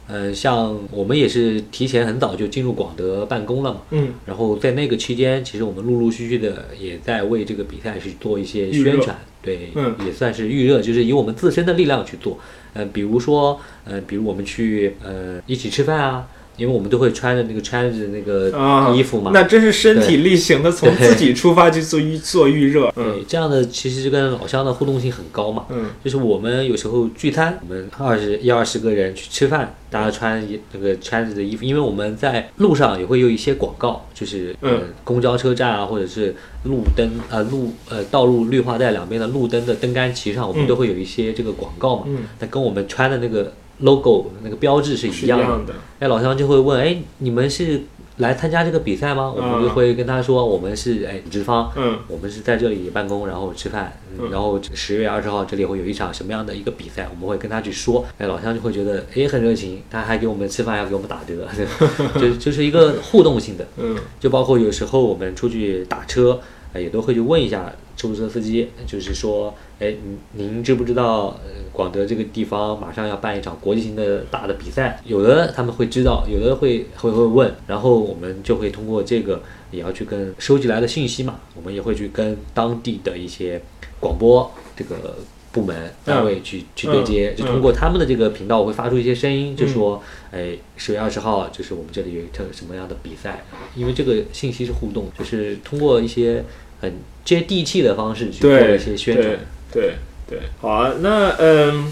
[0.08, 12.38] 呃，像我们也是提前很早就进入广德办公了嘛，嗯然后在那个期间，其实我们陆陆续续的也在为这个比赛去做一些宣传，对，嗯也算是预热，就是以我们自身的力量去做。
[12.74, 22.92] 呃，比如说，呃，比如我们去呃一起吃饭啊，因为我们都会穿着那个穿着那个啊，衣服嘛，那真是身体力行的，从自己出发去做预做预热。
[22.96, 23.14] 嗯。
[23.14, 25.66] 对，这样的其实就跟老乡的互动性很高嘛。
[25.70, 25.88] 嗯。
[26.04, 34.56] 就是我们有时候聚餐，我们二十一二十个人去吃饭，大家穿一那个穿着的衣服，因为我们在路上也会有一些广告，就是
[35.04, 36.36] 公交车站啊，或者是
[36.66, 40.68] 路灯呃路呃道路绿化带两边的路灯的灯杆旗上，我们嗯。
[40.68, 42.04] 都会有一些这个广告嘛。
[42.08, 45.46] 嗯，那跟我们穿的那个 logo 那个标志是是一样的。
[45.46, 45.74] 样的。
[46.00, 47.82] 哎，老乡就会问，哎，你们是
[48.18, 49.34] 来参加这个比赛吗？
[49.36, 51.98] 我们就会跟他说，我们是哎直方，嗯。
[52.08, 61.48] 我们是在这里办公，然后吃饭，嗯然后十月二十号这里会有一场什么样的一个比赛，我们会跟他去说，哎，老乡就会觉得哎很热情，他还给我们吃饭，还给我们打折，
[62.20, 63.96] 就就是一个互动性的，嗯。
[64.20, 66.40] 就包括有时候我们出去打车，
[66.74, 69.94] 呃也都会去问一下出租车司机，就是说，哎，
[70.34, 75.00] 您您知不知道，呃，广德这个地方马上要办一场国际性的大的比赛？
[75.06, 83.62] 有的他们会知道，有的会会会问，然后我们就会通过这个也要去跟收集来的信息嘛，我们也会去跟当地的一些
[84.00, 85.16] 广播这个。
[85.54, 96.44] 部门单位去、去对接，嗯就通过他们的这个频道，我会发出一些声音，就说，哎，十月二十号就是我们这里有一场什么样的比赛，因为这个信息是互动，就是通过一些
[96.82, 96.92] 很
[97.24, 99.38] 接地气的方式去做一些宣传。
[99.74, 99.96] 对
[100.28, 100.40] 对。
[100.40, 101.92] 对，好啊，那嗯。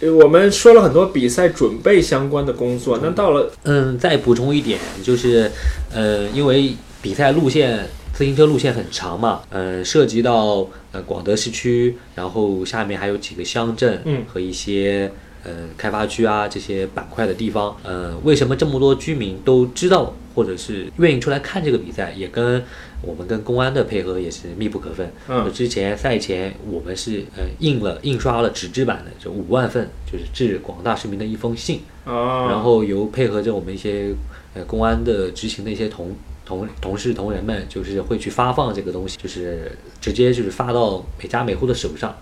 [0.00, 5.48] 呃我们说了很多比赛准备相关的工作，那到了嗯，再补充一点，就是，
[5.94, 14.24] 呃，因为比赛路线自行车路线很长嘛，呃，涉及到呃广德市区，然后下面还有几个乡镇，嗯。
[14.26, 15.12] 和一些
[15.44, 22.60] 呃开发区啊这些板块的地方，呃，为什么这么多居民都知道或者是愿意出来看这个比赛，也跟
[23.02, 25.12] 我们跟公安的配合也是密不可分。
[25.52, 31.80] 之前赛前我们是呃印了印刷了纸质版的，就五万份，就是致广大市民的一封信。
[32.04, 34.14] 啊，然后由配合着我们一些
[34.54, 42.16] 呃公安的执勤的一些同同同事同仁们，就是会去发放这个东西，就是直接就是发到每家每户的手上。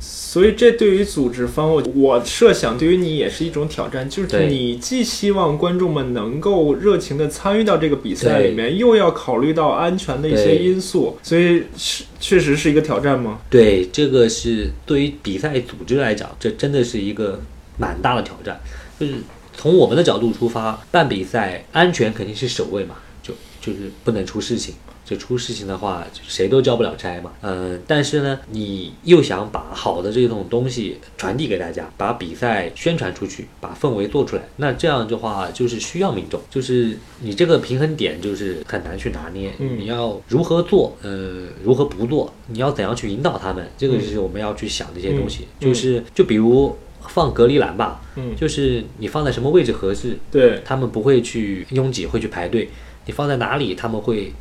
[0.00, 13.38] 所以这对于组织方，我我设想对于你也是一种挑战，就是你既希望观众们能够热情的参与到这个比赛里面，又要考虑到安全的一些因素，所以是确实是一个挑战吗？
[13.48, 17.40] 对，这个是对于比赛组织来讲，这真的是一个
[17.78, 18.60] 蛮大的挑战。
[18.98, 19.14] 就是
[19.56, 22.96] 从我们的角度出发，办比赛安全肯定是首位嘛，
[23.64, 24.74] 就就是不能出事情。
[25.04, 27.30] 就出事情的话，谁都交不了差嘛。
[27.42, 39.52] 嗯，但是呢，你又想把好的这种东西传递给大家，把比赛宣传出去，把氛围做出来，那这样的话就是需要民众，就是你这个平衡点就是很难去拿捏。
[39.58, 45.46] 嗯你要如何做，呃，如何不做，你要怎样去引导他们，这个就是我们要去想的一些东西。
[45.60, 46.74] 嗯就是就比如
[47.08, 52.70] 放隔离栏吧，嗯，就是你放在什么位置合适，对，他们不会去拥挤，会去排队。
[53.06, 54.32] 你放在哪里，他们会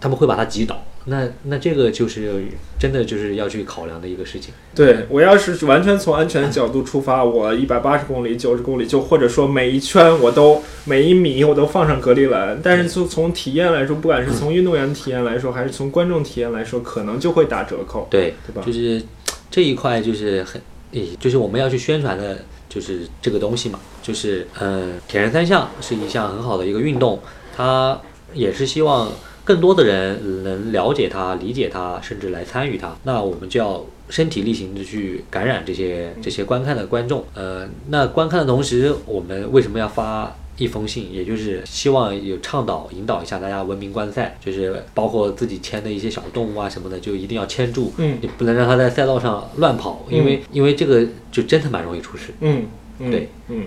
[0.00, 0.82] 他们会把它挤倒。
[1.08, 2.44] 那那这个就是
[2.80, 4.52] 真的就是要去考量的一个事情。
[4.74, 12.58] 对我要是完全从安全的角度出发，我一百八十公里、九十公里，就或者说每一圈我都每一米我都放上隔离栏。
[12.60, 18.62] 但是从从体验来说，不管是从运动员体验来说，还是从观众体验来说，可能就会打折扣，对，对吧？
[18.66, 19.00] 就是
[19.48, 22.38] 这一块就是很，诶，就是我们要去宣传的，
[22.68, 27.20] 就是这个东西嘛，就是呃，铁人三项是一项很好的一个运动，
[27.56, 28.00] 它
[28.34, 29.10] 也是希望
[29.44, 32.94] 更多的人能了解他、理解他，甚至来参与他。
[33.04, 37.24] 那我们就要身体力行的去感染这些这些观看的观众。
[37.34, 40.36] 呃，那观看的同时，我们为什么要发？
[40.58, 52.32] 一封信，也就是希望有倡导、引导一下大家文明观赛，就是包括自己牵的一些小动物啊什么的，就一定要牵住，嗯你不能让它在赛道上乱跑，因为、因为这个就真的蛮容易出事。
[52.40, 52.64] 嗯，
[52.98, 53.66] 嗯对，嗯，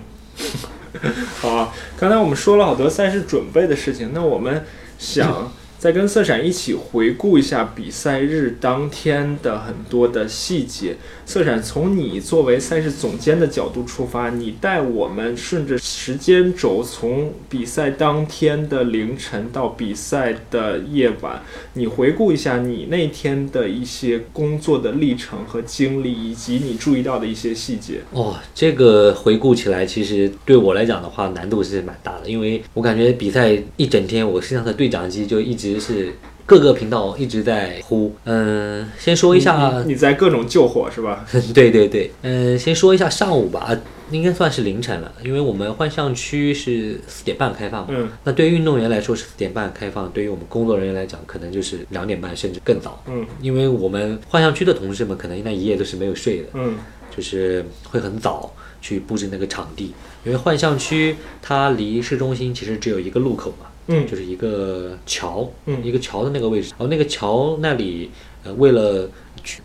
[1.40, 1.74] 好啊。
[1.98, 4.66] 刚才我们说了好多赛事准备的事情，那我们
[4.98, 10.98] 想再跟色闪一起回顾一下比赛日当天的很多的细节。
[11.26, 21.42] 色闪，从你作为赛事总监的角度出发，你带我们顺着时间轴，从比赛当天的凌晨到比赛的夜晚，
[21.76, 28.02] 你回顾一下你那天的一些工作的历程和经历，以及你注意到的一些细节。
[28.12, 36.14] 哦，这个回顾起来，其实对我来讲的话，难度是蛮大的，因为我感觉比赛一整天，我身上的对讲机就一直是。
[36.46, 41.24] 各个频道一直在呼，嗯，先说一下，你在各种救火是吧？
[41.54, 43.70] 对 对对，嗯，先说一下上午吧，
[44.10, 56.78] 应该算是凌晨了，因为我们幻象区是四点半开放，嗯，那对于运动员来说是四点半开放，对于我们工作人员来讲，可能就是两点半甚至更早，嗯，因为我们幻象区的同事们可能那一夜都是没有睡的，嗯，
[57.16, 58.52] 就是会很早
[58.82, 59.94] 去布置那个场地，
[60.26, 63.68] 因为幻象区它离市中心其实只有一个路口嘛。
[63.92, 68.10] 嗯，就是一个桥，嗯，一个桥的那个位置，然后那个桥那里，
[68.44, 69.10] 呃，为了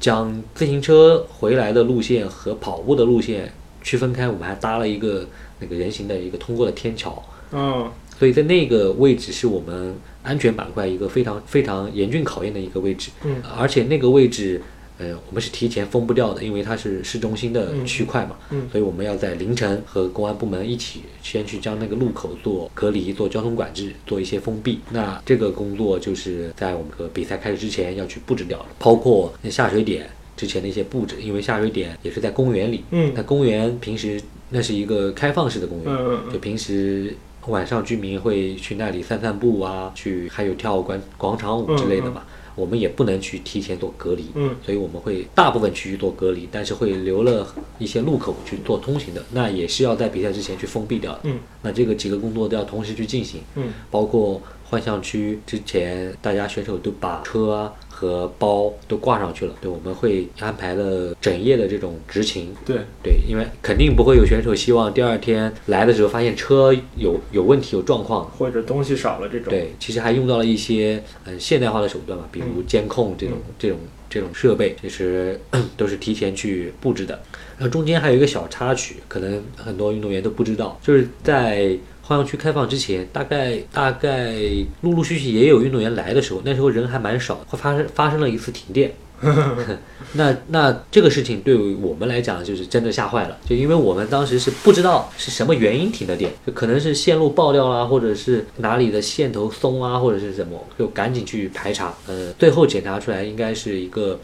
[0.01, 3.53] 将自行车回来的路线和跑步的路线
[3.83, 5.27] 区分开，我们还搭了一个
[5.61, 7.23] 那个人行的一个通过的天桥，
[7.53, 14.61] 嗯，所以在那个位置是我们安全板块一个非常非常严峻考验的一个位置，嗯，而且那个位置。
[14.97, 24.79] 呃，我们是提前封不掉的，因为它是市中心的区块嘛，嗯，所以我们要在凌晨和公安部门一起先去将那个路口做隔离、做交通管制、做一些封闭。
[24.91, 34.21] 那这个工作就是在我们的比赛开始之前要去布置掉的，包括下水点之前的一些布置，因为下水点也是在公园里，嗯，那公园平时
[34.51, 37.13] 那是一个开放式的公园，就平时
[37.49, 42.23] 晚上居民会去那里散散步啊，去还有跳广广场舞之类的嘛。
[42.55, 47.47] 我们也不能去提前做隔离，嗯，所以我们会大部分区域做隔离，但是会留了
[47.79, 57.73] 一些路口去做通行的，那也是要在比赛之前去封闭掉的，嗯，那这个几个工作都要同时去进行，嗯，包括幻象区之前大家选手都把车啊。
[58.05, 69.49] 和包都挂上去了，对，我们会安排了整夜的这种执勤，对对，因为肯定不会有选手希望第二天来的时候发现车有有问题、有状况，或者东西少了这种。
[69.49, 73.79] 对，其实还用到了一些嗯现代化的手段嘛，比如监控这种这种
[74.11, 75.41] 这种设备，其实
[75.77, 77.19] 都是提前去布置的。
[77.57, 81.77] 然后中间还有一个小插曲，可能很多运动员都不知道，就是在。
[82.07, 84.35] 花样区开放之前，大概大概
[84.83, 88.93] 陆陆续续也有运动员来的时候，那时候人还蛮少，会发生发生了一次停电。
[90.13, 101.95] 那那这个事情对于我们来讲就是真的吓坏了，就因为我们当时是不知道是什么原因停的电，就可能是线路爆掉啦，或者是哪里的线头松啊，或者是什么，就赶紧去排查。
[102.07, 104.21] 呃，最后检查出来应该是一个。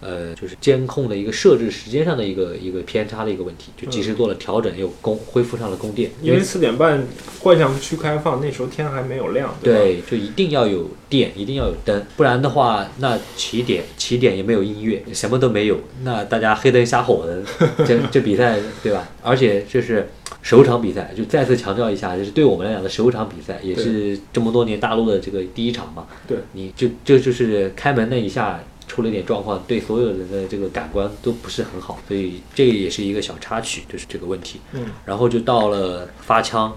[0.00, 6.10] 呃，就是监控的一个设置时间上的一个一个偏差的一个问题，就及时做了调整，又供恢复上了供电。
[6.22, 7.06] 因为四点半
[7.40, 9.54] 幻想区开放，那时候天还没有亮。
[9.62, 17.42] 对，就一定要有电，一定要有灯，不然的话，那起点起点也没有音乐，什么都没有，那大家黑灯瞎火的，
[17.84, 19.06] 这这比赛对吧？
[19.22, 20.08] 而且这是
[20.40, 26.06] 首场比赛，就再次强调一下，就是对我们来讲的首场比赛，也是这么多年大陆的这个第一场嘛。
[26.26, 28.58] 对，你就这就是开门那一下。
[28.90, 34.58] 出了点状况，对所有人的这个感官都不是很好，所以这也是一个小插曲，就是这个问题。
[34.72, 36.76] 嗯，然后就到了发枪，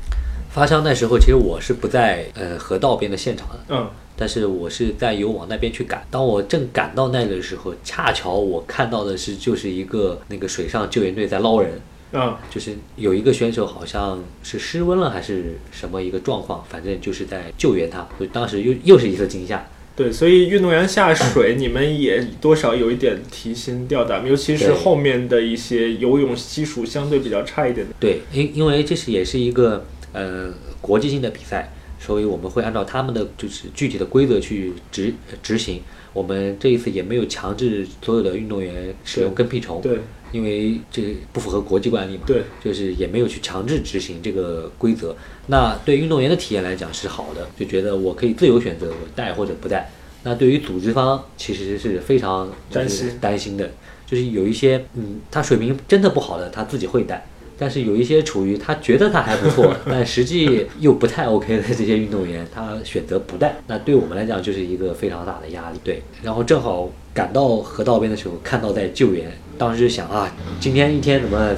[0.52, 6.06] 发枪那时候其实我是不在呃河道边的现场的，嗯，但是我是在有往那边去赶。
[6.12, 19.66] 当我正赶到那里的时候，恰巧我看到的是就是一个那个水上救援队在捞人，嗯，就是有一个选手好像是失温了还是什么一个状况，反正就是在救援他，所以当时又又是一次惊吓。
[19.96, 27.94] 对，所以运动员下水，你们也多少有一点提心吊胆，尤其是后面的一些游泳基础相对比较差一点的。
[28.00, 35.14] 对，因因为这是也是一个呃国际性的比赛，所以我们会按照他们的就是具体的规则去执
[35.44, 35.82] 执行。
[36.12, 40.00] 我们这一次也没有强制所有的运动员使用跟屁虫，对，
[40.34, 45.16] 因为这不符合国际惯例嘛，对，就是也没有去强制执行这个规则。
[45.48, 49.90] 那对运动员的体验来讲是好的，就觉得我可以自由选择我带或者不带。
[50.24, 53.72] 那对于组织方其实是非常担心担心的，
[54.06, 57.26] 就是有一些嗯，他水平真的不好的，他自己会带。
[57.56, 65.80] 但是有一些处于他觉得他还不错， 但实际又不太 OK 的这些运动员，他选择不带，那对我们来讲就是一个非常大的压力。
[65.84, 71.52] 对，然后正好赶到河道边的时候，看到在救援，当时就想啊，今天一天怎么，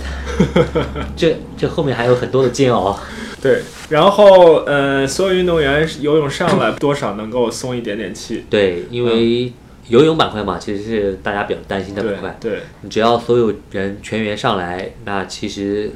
[1.16, 2.99] 这这后面还有很多的煎熬。
[3.41, 8.45] 对，然后呃，所有运动员游泳上来多少能够松一点点气。
[8.49, 9.53] 对，因为。
[9.88, 12.36] 游泳板块嘛，其实是大家比较担心的板块。
[12.41, 15.91] 对，你只要所有人全员上来，那其实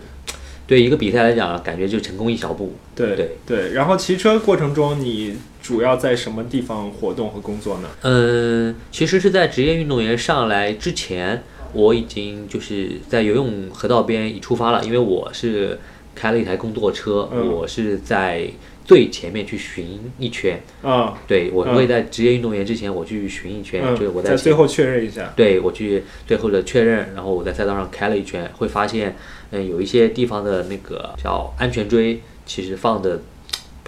[0.67, 2.75] 对一个比赛来讲，感觉就成功一小步。
[2.93, 3.71] 对对对。
[3.71, 5.35] 然后骑车过程中，你
[5.69, 7.87] 主要在什么地方活动和工作呢？
[8.01, 11.43] 嗯，其实是在职业运动员上来之前，
[11.73, 15.77] 我已经就是在游泳河道边已出发了，因为我是
[16.15, 18.49] 开了一台工作车，嗯我是在
[18.83, 20.59] 最前面去巡一圈。
[20.81, 25.31] 啊，对，我嗯会在职业运动员之前，我去巡一圈，就是我在在最后确认一下。
[25.35, 29.15] 对我去最后的确认，然后我在赛道上开了一圈，会发现，
[29.51, 33.21] 嗯，有一些地方的那个叫安全锥，其实放的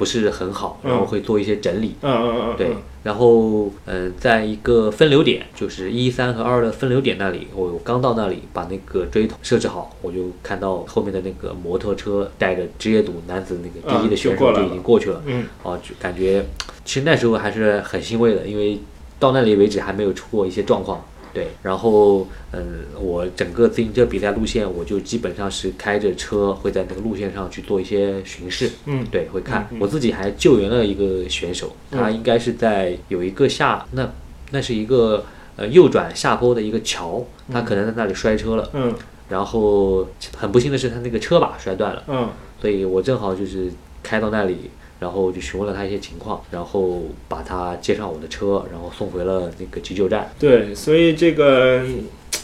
[0.01, 1.93] 不是很好，然后嗯会做一些整理。
[2.01, 15.21] 嗯嗯嗯，对嗯，然后嗯，在一个分流点，就是一三和二的分流点那里，我刚到那里把那个锥桶设置好，我就看到后面的那个摩托车带着职业组男子那个第一嗯的选手就已经过去了。
[15.27, 16.43] 嗯哦，就感觉
[16.83, 18.79] 其实那时候还是很欣慰的，因为
[19.19, 21.05] 到那里为止还没有出过一些状况。
[21.33, 28.69] 对，然后嗯，我整个自行车比赛路线，我就基本上是开着车会在那个路线上去做一些巡视。
[28.85, 29.67] 嗯对，会看。
[29.71, 34.09] 嗯嗯我自己还救援了一个选手，他嗯应该是在有一个下那
[34.51, 35.25] 那是一个
[35.55, 38.93] 呃右转下坡的一个桥，他可能在那里摔车了，嗯
[39.29, 42.03] 然后很不幸的是他那个车把摔断了。
[42.07, 42.29] 嗯
[42.61, 43.71] 所以我正好就是
[44.03, 44.69] 开到那里，
[45.01, 50.31] 然后就询问了他一些情况，然后把他接上我的车，然后送回了那个急救站。
[50.37, 51.83] 对，所以这个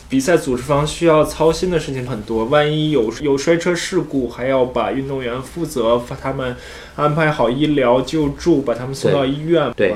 [0.10, 6.56] 比赛组织方需要操心的事情很多，万一有有摔车事故，还要把运动员负责，把他们
[6.96, 9.72] 安排好医疗救助，把他们送到医院。
[9.78, 9.94] 对，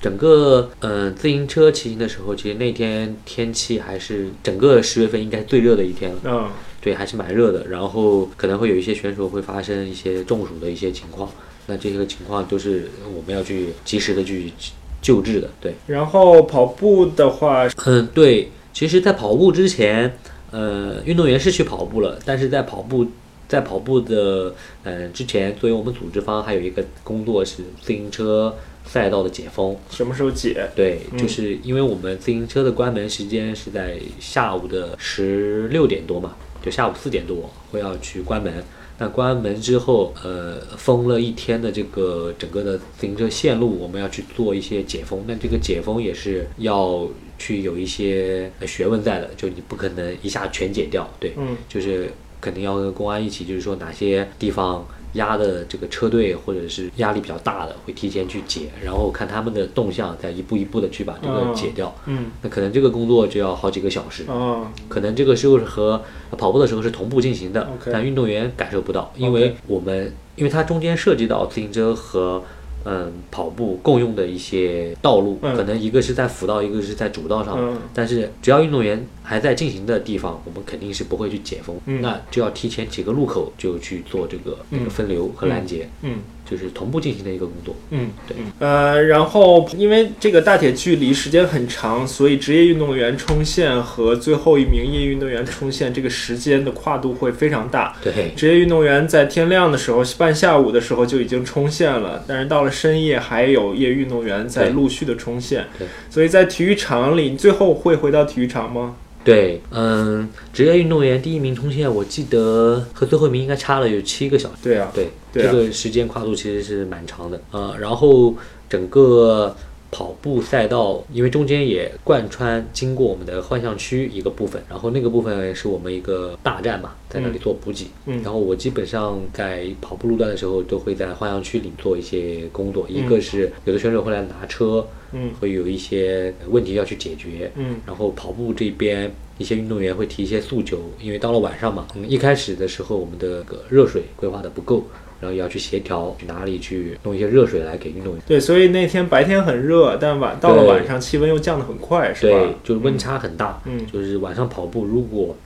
[0.00, 6.20] 整个嗯、呃自行车骑行的时候，其实那天天气还是整个十月份应该最热的一天了。
[6.24, 6.48] 嗯
[6.80, 7.66] 对，还是蛮热的。
[7.68, 11.28] 然后可能会有一些选手会发生一些中暑的一些情况，
[11.70, 14.52] 那这个情况都是我们要去及时的去
[15.00, 15.48] 救治的。
[15.60, 18.50] 对，然后跑步的话，嗯，对。
[18.72, 20.16] 其实，在跑步之前，
[20.52, 23.04] 呃，运动员是去跑步了，但是在跑步
[23.48, 24.54] 在跑步的
[24.84, 29.76] 呃之前，作为我们组织方还有一个工作是自行车赛道的解封。
[29.90, 30.70] 什么时候解？
[30.76, 38.54] 对，嗯就是因为我们自行车的关门时间是在下午的十六点多嘛，就下午四点多会要去关门。
[39.00, 45.24] 那关门之后，呃，封了一天的这个整个的自行车线路，我们要去做一些解封。
[45.26, 61.54] 那这个解封也是要去有一些呃学问在的，就你不可能一下全解掉，对，嗯就是肯定要跟公安一起，就是说哪些地方压的这个车队或者是压力比较大的，会提前去解，然后看他们的动向，再一步一步的去把这个嗯。
[61.54, 61.94] 解掉。
[62.06, 62.26] 嗯。
[62.42, 66.02] 那可能这个工作就要好几个小时，啊可能这个时候是和
[66.38, 72.42] 跑步的时候是同步进行的但运动员感受不到，因为我们因为它中间涉及到自行车和
[72.84, 75.56] 嗯跑步共用的一些道路，嗯。
[75.56, 77.78] 可能一个是在辅道，一个是在主道上，嗯。
[77.94, 82.00] 但是只要运动员还在进行的地方，我们肯定是不会去解封，嗯。
[82.00, 86.18] 那就要提前几个路口就去做这个这个分流和拦截，嗯
[86.50, 87.74] 就是同步进行的一个工作。
[87.90, 97.96] 嗯，对嗯呃，然后因为这个大铁距离时间很长，所以职业运动员冲线和最后一名业余运动员冲线这个时间的跨度会非常大。
[98.02, 105.86] 对，职业运动员在天亮的时候，半下午的时候就已经冲线了，但是到了深夜还有业余运动员在陆续的冲线对。
[106.10, 108.96] 所以在体育场里，你最后会回到体育场吗？
[109.22, 114.54] 对，嗯，职业运动员第一名冲线，我记得和最后一名应该差了有七个小时。
[114.62, 117.40] 对啊，对，对啊这个时间跨度其实是蛮长的。
[117.50, 118.34] 呃，然后
[118.68, 119.54] 整个
[119.90, 127.86] 跑步赛道，因为中间也贯穿经过我们的幻象区一个部分，然后那个部分是我们一个大站嘛，在那里做补给。
[128.06, 137.50] 嗯然后我基本上在跑步路段的时候，都会在幻象区里做一些工作，一嗯个是有的选手会来拿车，嗯会有一些问题要去解决。
[137.56, 144.84] 嗯然后跑步这边一些运动员会提一些诉求，因为到了晚上嘛，嗯，一开始的时候我们的个热水规划的不够，
[145.20, 148.22] 然后也要去协调去哪里去弄一些热水来给运动员。
[148.26, 152.38] 对，所以那天白天很热，但晚到了晚上气温又降得很快，是吧？
[152.38, 155.36] 对，就是温差很大，嗯就是晚上跑步如果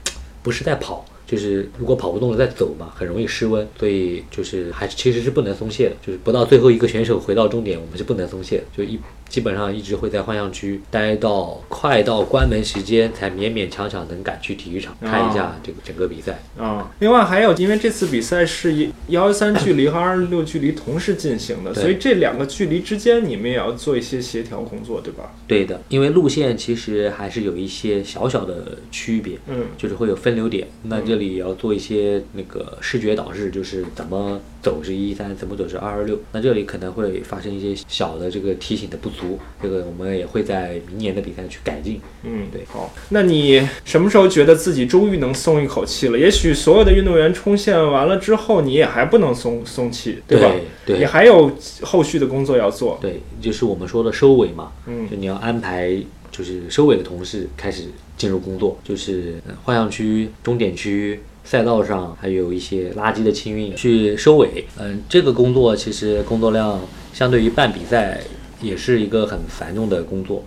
[0.41, 1.05] 不是在跑。
[1.25, 16.39] 就是如果跑不动了再走嘛，很容易失温，所以就是还是其实是不能松懈的，就是不到最后一个选手回到终点，我们是不能松懈的，就一基本上一直会在幻象区待到快到关门时间，才勉勉强强能赶去体育场看一下这个整个比赛。
[16.57, 25.33] 啊，另外还有，因为这次比赛是幺三距离和二六距离同时进行的，所以这两个距离之间你们也要做一些协调工作，对吧？
[25.47, 30.67] 对的，因为路线其实还是有一些小小的区别，嗯就是会有分流点。
[30.83, 36.19] 那这这里也要做一些那个视觉导示，就是怎么走是一三，怎么走是二二六。
[36.33, 42.01] 那这里可能会发生一些小的这个提醒的不足，这个我们也会在明年的比赛去改进。
[42.23, 46.19] 嗯，对好，那你什么时候觉得自己终于能松一口气了？
[46.19, 50.51] 也许所有的运动员冲线完了之后，你也还不能松松气，对吧？
[50.85, 51.49] 对你还有
[51.81, 52.99] 后续的工作要做。
[53.01, 55.97] 对，就是我们说的收尾嘛，嗯就你要安排，
[56.29, 57.83] 就是收尾的同事开始
[58.17, 64.65] 进入工作，就是换向区、终点区、赛道上，还有一些垃圾的清运去收尾。
[64.79, 66.79] 嗯，这个工作其实工作量
[67.13, 68.21] 相对于办比赛
[68.61, 70.43] 也是一个很繁重的工作。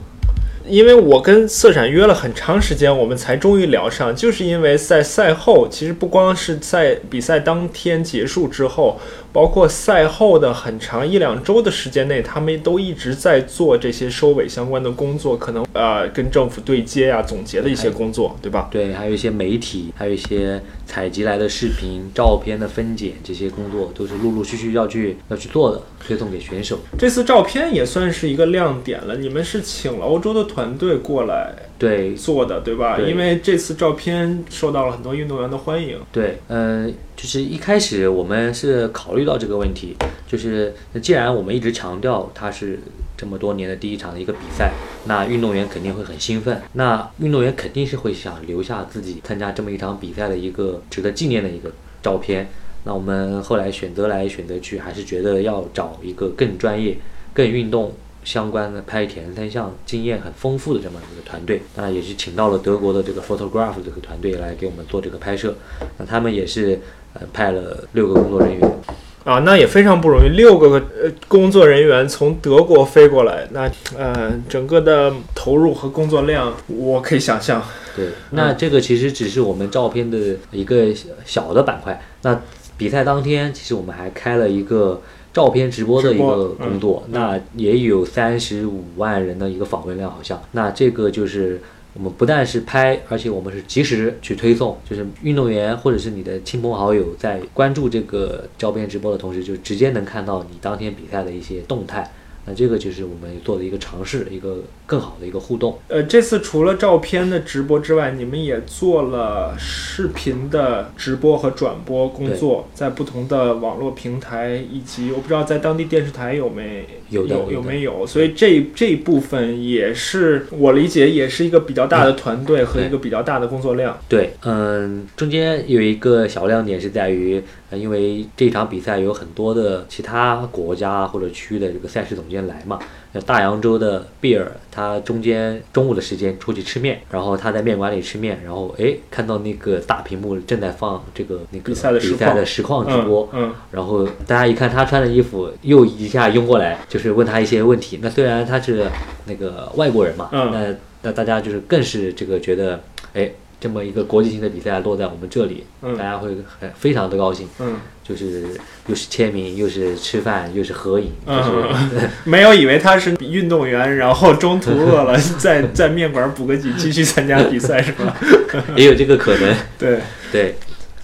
[0.67, 9.01] 因为我跟色闪约了很长时间，我们才终于聊上，就是因为在赛后，其实不光是在比赛当天结束之后，
[9.33, 18.69] 包括赛后的很长一两周的时间内，他们都一直在做这些收尾相关的工作，可能呃跟政府对接呀、总结的一些工作，对吧？
[18.71, 26.79] 对，还有一些媒体，还有一些采集来的视频、照片的分拣，这些工作都是陆陆续续要去要去做的，推送给选手。
[26.99, 32.97] 这次照片也算是一个亮点了，你们是请了欧洲的团队过来对，做的，对吧？
[32.97, 35.99] 对因为这次照片受到了很多运动员的欢迎。
[36.11, 39.97] 对，嗯、就是一开始我们是考虑到这个问题，
[40.29, 42.79] 就是既然我们一直强调它是
[43.17, 44.71] 这么多年的第一场的一个比赛，
[45.07, 52.49] 那运动员肯定会很兴奋，那运动员肯定是会想留下自己参加这么一场比赛的一个值得纪念的一个照片。
[52.85, 56.97] 那我们后来选择来选择去，还是觉得要找一个更专业、
[57.35, 65.57] 更运动相关的拍铁三项经验很丰富的这么一个团队，那也是请到了德国的这个 photograph 这个团队来给我们做这个拍摄。
[65.99, 66.81] 那他们也是
[67.15, 68.81] 呃派了六个工作人员，
[69.25, 70.69] 啊，那也非常不容易，六个
[71.03, 77.63] 呃工作人员从德国飞过来，那呃整个的投入和工作量，我可以想象。
[77.97, 80.87] 对，那这个其实只是我们照片的一个
[81.25, 82.01] 小的板块。
[82.23, 82.41] 那
[82.77, 85.03] 比赛当天，其实我们还开了一个
[85.33, 90.41] 照片直播的一个工作，那也有三十五万人的一个访问量，好像。
[90.53, 91.61] 那这个就是
[91.99, 102.09] 我们不但是拍，而且我们是及时去推送，就是运动员或者是你的亲朋好友在关注这个照片直播的同时，就直接能看到你当天比赛的一些动态。
[102.49, 105.79] 那这个就是我们做的一个尝试，一个更好的一个互动。
[105.89, 123.99] 呃，这次除了照片的直播之外，你们也做了视频的直播和转播工作，在不同的网络平台以及我不知道在当地电视台有没有有有没有，所以这这一部分也是我理解也是一个比较大的团队和一个比较大的工作量。
[124.09, 132.79] 对，嗯，中间有一个小亮点是在于，呃，因为这场比赛有很多的其他国家或者区域的这个赛事总监来嘛，
[133.13, 141.93] 那大洋洲的比尔，他中间中午的时间出去吃面，然后他在面馆里吃面，然后哎看到那个大屏幕正在放这个那个比赛
[142.35, 147.99] 的实况直播，嗯，然后大家一看他穿的衣服，又一下拥过来，就是问他一些问题。
[148.01, 148.87] 那虽然他是
[149.27, 152.81] 那个外国人嘛，嗯那那大家就是更是这个觉得，
[153.15, 156.29] 哎，这么一个国际性的比赛落在我们这里，嗯大家会
[156.61, 158.45] 很非常的高兴，嗯就是
[158.87, 161.51] 又是签名，又是吃饭，又是合影，就嗯是、
[161.97, 168.17] 嗯， 没有以为他是运动员，然后中途饿了， 在在面馆补个给，继续参加比赛是吧？
[168.77, 169.55] 也有这个可能。
[169.79, 170.01] 对，
[170.31, 170.55] 对，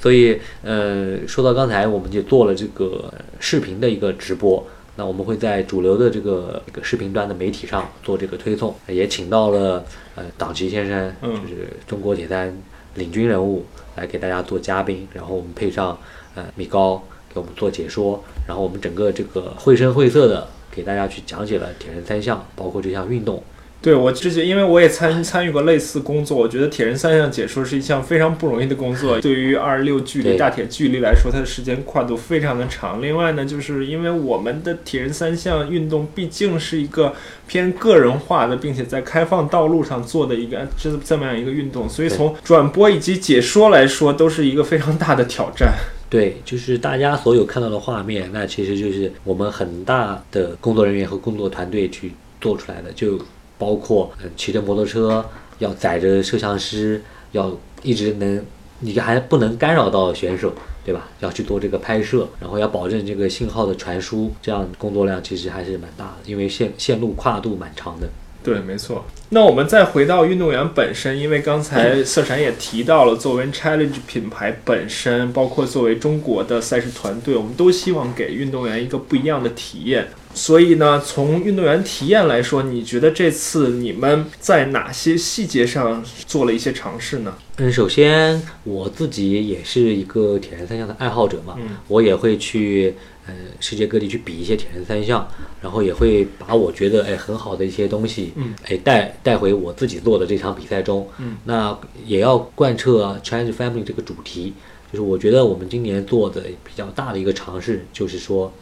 [0.00, 4.66] 所以呃，说到刚才，我们就做了这个视频的一个直播。
[4.96, 9.84] 那我们会在主流的这个这个视频端的媒体上做这个推送，也请到了
[10.14, 12.56] 呃党旗先生，嗯就是中国铁三
[12.94, 13.64] 领军人物
[13.96, 15.98] 来给大家做嘉宾，然后我们配上
[16.34, 23.42] 呃米高给我们做解说，然后我们整个这个绘声绘色的给大家去讲解了铁人三项，包括这项运动。
[23.84, 29.20] 对我之前，因为我也参参与过类似工作，我觉得铁人三项解说是一项非常不容易的工作。
[29.20, 33.02] 对于二十六距离大铁距离来说，它的时间跨度非常的长。
[33.02, 37.14] 另外呢，就是因为我们的铁人三项运动毕竟是一个
[37.46, 45.74] 偏个人化的，并且在开放道路上做的一个这这么样一个运动，所以从转播以及解说来说，都是一个非常大的挑战。
[46.08, 53.18] 对，就是大家所有看到的画面，那其实就是我们很大的工作人员和工作团队去做出来的，就
[53.64, 55.24] 包括嗯骑着摩托车
[55.58, 57.02] 要载着摄像师，
[57.32, 57.50] 要
[57.82, 58.44] 一直能，
[58.80, 60.52] 你还不能干扰到选手，
[60.84, 61.08] 对吧？
[61.20, 68.06] 要去做这个拍摄，然后要保证这个信号的传输，这样工作量其实还是蛮大的，因为线线路跨度蛮长的。
[68.42, 69.02] 对，没错。
[69.30, 80.08] 那我们再回到运动员本身，因为刚才 色闪也提到了，作为 Challenge 品牌本身，包括作为中国的赛事团队，我们都希望给运动员一个不一样的体验。
[80.34, 87.34] 所以呢，从运动员体验来说，你觉得这次你们在哪些细节上做了一些尝试呢？
[87.58, 91.76] 嗯，首先我自己也是一个铁人三项的爱好者嘛，嗯。
[91.86, 92.94] 我也会去
[93.26, 95.26] 呃世界各地去比一些铁人三项，
[95.62, 104.52] 然后也会把我觉得哎很好的一些东西，嗯，哎带带回我自己做的这场比赛中，嗯，那也要贯彻 Challenge Family 这个主题，
[104.92, 108.52] 就是我觉得我们今年做的比较大的一个尝试，就是说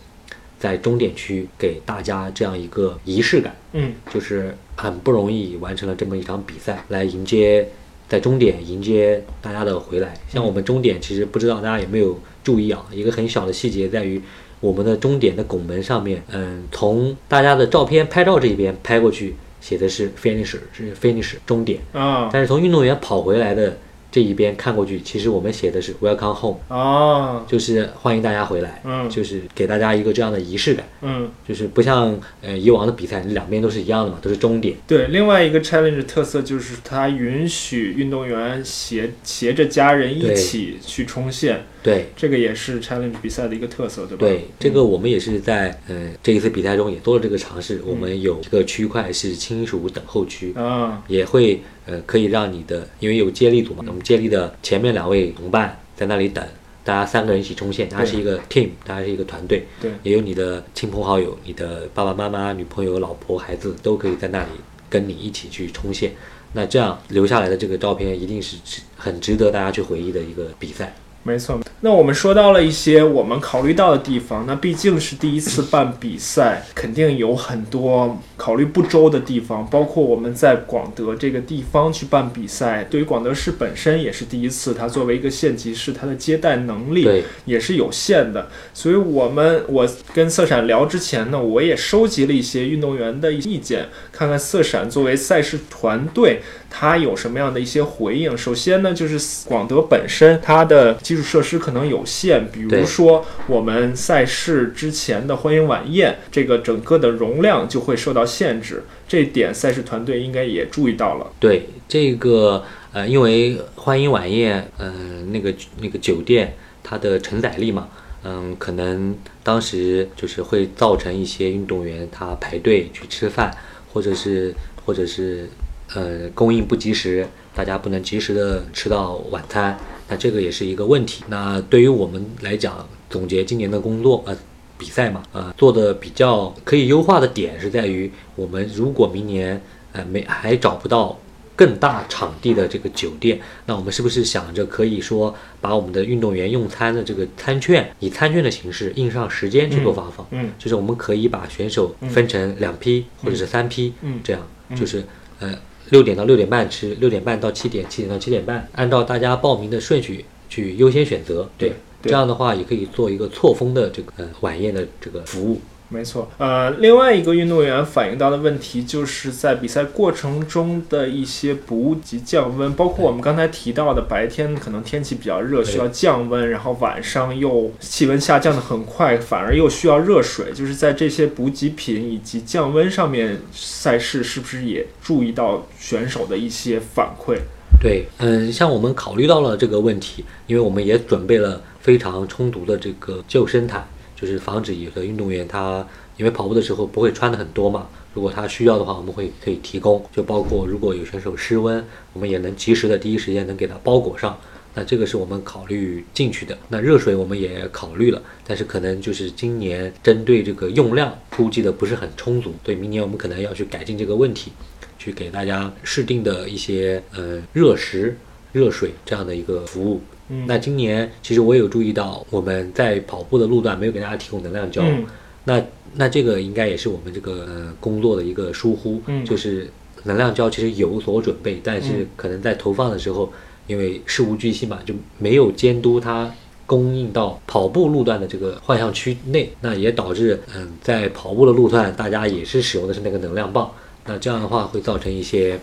[0.63, 3.53] 在终点区给大家这样一个仪式感。
[3.73, 7.67] 嗯就是很不容易完成了这么一场比赛，来迎接
[8.09, 10.15] 在终点迎接大家的回来。
[10.29, 14.23] 像我们终点，其实不知道大家有没有注意啊，一个很小的细节在于
[14.61, 23.77] 我们的终点的拱门上面，嗯，从大家的照片拍照这一边拍过去，写的是 finish 是 finish 终点，啊但是从运动员跑回来的
[24.13, 30.87] 这一边看过去，其实我们写的是 welcome home，哦就是欢迎大家回来，嗯就是给大家一个这样的仪式感。
[31.01, 34.77] 嗯，就是不像呃以往的比赛，两边都是一样的嘛，都是终点。
[34.87, 35.07] 对。
[35.07, 44.19] 另外一个 challenge 特色就是它允许运动员携携着家人一起去冲线，对，这个也是 challenge 比赛的一个特色，对吧？
[44.21, 47.83] 对，这个我们也是在呃这一次比赛中也做了这个尝试。
[47.85, 56.47] 我们有一个区块是亲属等候区，啊，也会呃可以让你的，因为有接力组嘛，我们接力的前面两位同伴在那里等，
[56.85, 64.51] 大家三个人一起冲线，大家是一个 team，大家是一个团队，对也有你的亲朋好友、你的爸爸妈妈、女朋友、老婆、孩子都可以在那里
[64.89, 66.13] 跟你一起去冲线。
[66.55, 70.95] 那这样留下来的这个照片，一定是值很值得大家去回忆的一个比赛。
[71.25, 87.07] 没错，那我们说到了一些我们考虑到的地方，那毕竟是第一次办比赛，肯定有很多考虑不周的地方，包括我们在广德这个地方去办比赛，对于广德市本身也是第一次，它作为一个县级市，它的接待能力，
[87.45, 96.43] 也是有限的，所以我们我跟色闪聊之前呢，我也收集了一些运动员的意见，看看色闪作为赛事团队，
[96.75, 98.37] 它有什么样的一些回应。
[98.37, 111.31] 首先呢，就是广德本身它的基础设施可能有限，比如说我们赛事之前的欢迎晚宴，这个整个的容量就会受到限制，这点赛事团队应该也注意到了。
[111.39, 117.89] 对这个呃，因为欢迎晚宴，嗯、那个那个酒店它的承载力嘛，
[118.25, 123.55] 嗯，可能当时就是会造成一些运动员他排队去吃饭，
[123.93, 124.55] 或者是
[124.85, 125.49] 或者是
[125.95, 129.79] 呃供应不及时，大家不能及时的吃到晚餐，
[130.09, 131.25] 那这个也是一个问题。
[131.29, 134.37] 那对于我们来讲，总结今年的工作，呃。
[134.79, 139.63] 比赛嘛，呃，做的比较可以优化的点是在于，我们如果明年
[139.93, 141.17] 呃没还找不到
[141.55, 150.27] 更大场地的这个酒店，那我们是不是想着可以说把我们的运动员用餐的这个餐券以餐券的形式印上时间去做发放？
[150.33, 154.43] 嗯就是我们可以把选手分成两批或者是三批，嗯这样
[154.75, 155.05] 就是
[155.39, 155.57] 呃
[155.93, 161.73] 六点到六点半吃，六点半到七点，七点到七点半，按照大家报名的顺序去优先选择，对。
[162.01, 165.61] 对这样的话也可以做一个错峰的这个呃晚宴的这个服务。
[165.93, 187.37] 没错，呃，另外一个运动员反映到的问题，就是在比赛过程中的一些补给降温，包括我们刚才提到的，白天可能天气比较热，需要降温，然后晚上又气温下降的很快，反而又需要热水，就是在这些补给品以及降温上面，赛事是不是也注意到选手的一些反馈？
[187.81, 193.85] 对，嗯，像我们考虑到了这个问题，因为我们也准备了非常充足的这个救生毯，
[194.23, 204.39] 就是防止有的运动员他因为跑步的时候不会穿的很多嘛，如果他需要的话，我们会可以提供，就包括如果有选手失温，我们也能及时的第一时间能给他包裹上。
[204.75, 206.57] 那这个是我们考虑进去的。
[206.69, 214.53] 那热水我们也考虑了，但是可能就是今年针对这个用量估计的不是很充足，对，明年我们可能要去改进这个问题。
[214.99, 218.17] 去给大家适定的一些呃热食、
[218.53, 220.01] 热水这样的一个服务。
[220.33, 220.45] 嗯。
[220.49, 224.83] 那今年其实我也有注意到，我们在跑步的路段没有给大家提供能量胶。
[224.83, 225.05] 嗯。
[225.45, 225.63] 那
[225.95, 229.25] 那这个应该也是我们这个呃工作的一个疏忽，嗯。
[229.25, 229.71] 就是
[230.05, 232.07] 能量胶其实有所准备，但是嗯。
[232.17, 233.33] 可能在投放的时候，
[233.67, 236.33] 因为事无巨细嘛，就没有监督它
[236.65, 243.71] 供应到跑步路段的这个幻象区内，那也导致嗯在跑步的路段大家也是使用的是那个能量棒，
[244.07, 245.59] 那这样的话会造成一些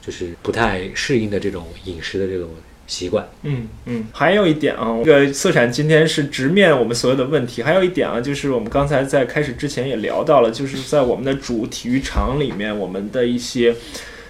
[0.00, 2.48] 就是不太适应的这种饮食的这种
[2.86, 3.26] 习惯。
[3.42, 7.62] 嗯嗯，还有一点啊，这个色产今天是直面我们所有的问题。
[7.62, 13.74] 还有一点啊，就是我们刚才在开始之前也聊到了，就是在我们的主体育场里面，我们的一些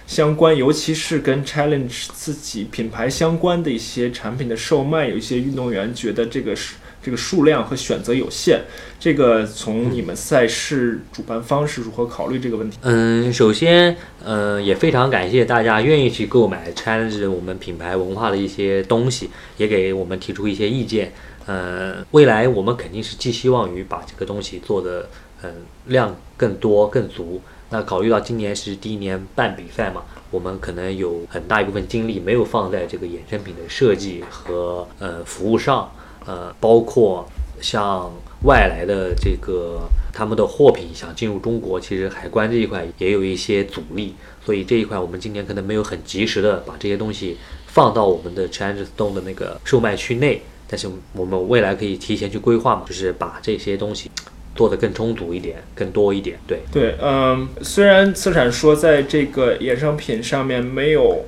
[0.07, 6.75] 相关，尤其是跟 Challenge 自己品牌相关的一些产品的售卖，有一些运动员觉得这个是
[7.05, 8.63] 这个数量和选择有限。
[8.99, 12.79] 这个从你们赛事主办方是如何考虑这个问题？
[12.81, 21.13] 嗯，首先，嗯，也非常感谢大家愿意去购买 Challenge 我们品牌文化的一些东西，也给我们提出一些意见。
[21.45, 25.07] 嗯，未来我们肯定是寄希望于把这个东西做的，
[25.43, 25.53] 嗯，
[25.85, 27.39] 量更多更足。
[27.69, 35.91] 那考虑到今年是第一年办比赛嘛，我们可能有很大一部分精力没有放在这个衍生品的设计和呃服务上，
[36.25, 37.27] 呃，包括
[37.61, 38.11] 像
[38.43, 44.15] 外来的这个他们的货品想进入中国，其实海关这一块也有一些阻力，
[44.45, 50.41] 所以这一块我们今年可能没有很及时的把这些东西放到我们的 Change Stone 的那个售卖区内。
[50.67, 54.09] 但是我们未来可以提前去规划嘛，就是把这些东西
[54.55, 56.39] 做得更充足一点、更多一点。
[56.47, 61.23] 对对，嗯，虽然资产说在这个衍生品上面没有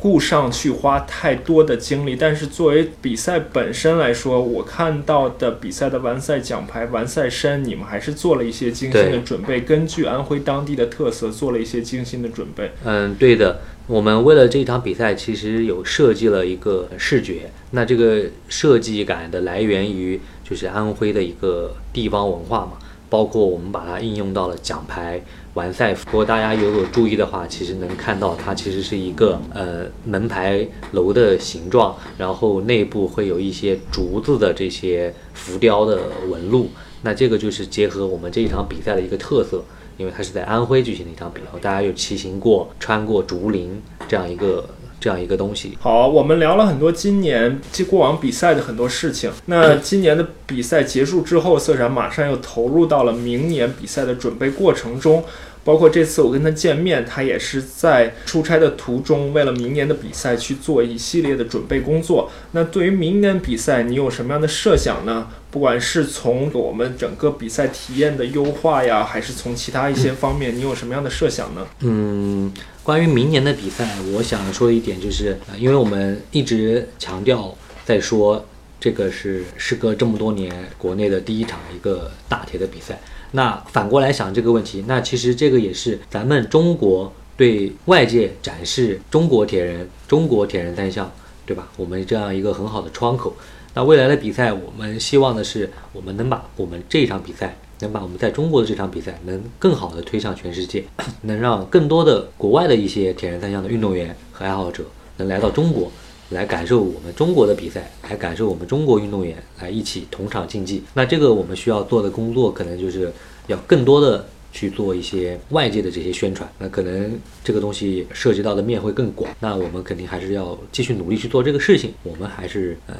[0.00, 12.70] 顾上去花太多的精力，但是作为比赛本身来说，我看到的比赛的完赛奖牌、完赛衫，你们还是做了一些精心的准备，根据安徽当地的特色做了一些精心的准备。
[12.84, 13.60] 嗯，对的。
[13.88, 17.50] 我们为了这场比赛，其实有设计了一个视觉。
[17.70, 22.72] 那这个设计感的来源于就是安徽的一个地方文化嘛，
[23.08, 25.20] 包括我们把它应用到了奖牌、
[25.54, 26.06] 完赛服。
[26.10, 36.68] 如果大家有所注意的话，其实能看到它其实是一个呃门牌楼的形状，然后内部会有一些竹子的这些浮雕的纹路。
[37.02, 39.64] 那这个就是结合我们这一场比赛的一个特色。
[39.96, 44.64] 因为它是在安徽举行的一场比赛，大家有骑行过、穿过竹林这样一个
[45.00, 45.76] 这样一个东西。
[45.80, 49.30] 好，我们聊了很多今年即过往比赛的很多事情。
[49.46, 55.24] 那今年的比赛结束之后，色展马上又投入到了明年比赛的准备过程中。
[55.64, 62.30] 包括这次我跟他见面，他也是在出差的途中，为了明年的比赛去做一系列的准备工作。
[62.52, 65.26] 那对于明年比赛，你有什么样的设想呢？
[65.50, 71.66] 不管是从我们整个比赛体验的优化呀，还是从其他一些方面，你有什么样的设想呢？
[71.80, 72.50] 嗯，
[72.88, 78.42] 关于明年的比赛，我想说一点就是，因为我们一直强调在说，
[78.80, 82.98] 这个是时隔这么多年国内的第一场一个大铁的比赛。
[83.32, 91.12] 那反过来想这个问题，那其实这个也是咱们中国对外界展示中国铁人、中国铁人三项，
[91.44, 91.68] 对吧？
[91.76, 93.36] 我们这样一个很好的窗口。
[93.74, 100.84] 那未来的比赛，我们希望的是，我们能把我们这场比赛，能把我们在中国的这场比赛，能更好的推向全世界，
[101.22, 104.84] 能让更多的国外的一些铁人三项的运动员和爱好者
[105.16, 105.90] 能来到中国。
[106.30, 110.82] 来感受我们中国的比赛，来感受我们中国运动员来一起同场竞技。
[110.92, 113.10] 那这个我们需要做的工作，可能就是
[113.46, 116.48] 要更多的去做一些外界的这些宣传。
[116.58, 119.30] 那可能这个东西涉及到的面会更广。
[119.40, 121.92] 那我们肯定还是要继续努力去做这个事情。
[122.02, 122.96] 我们还是呃，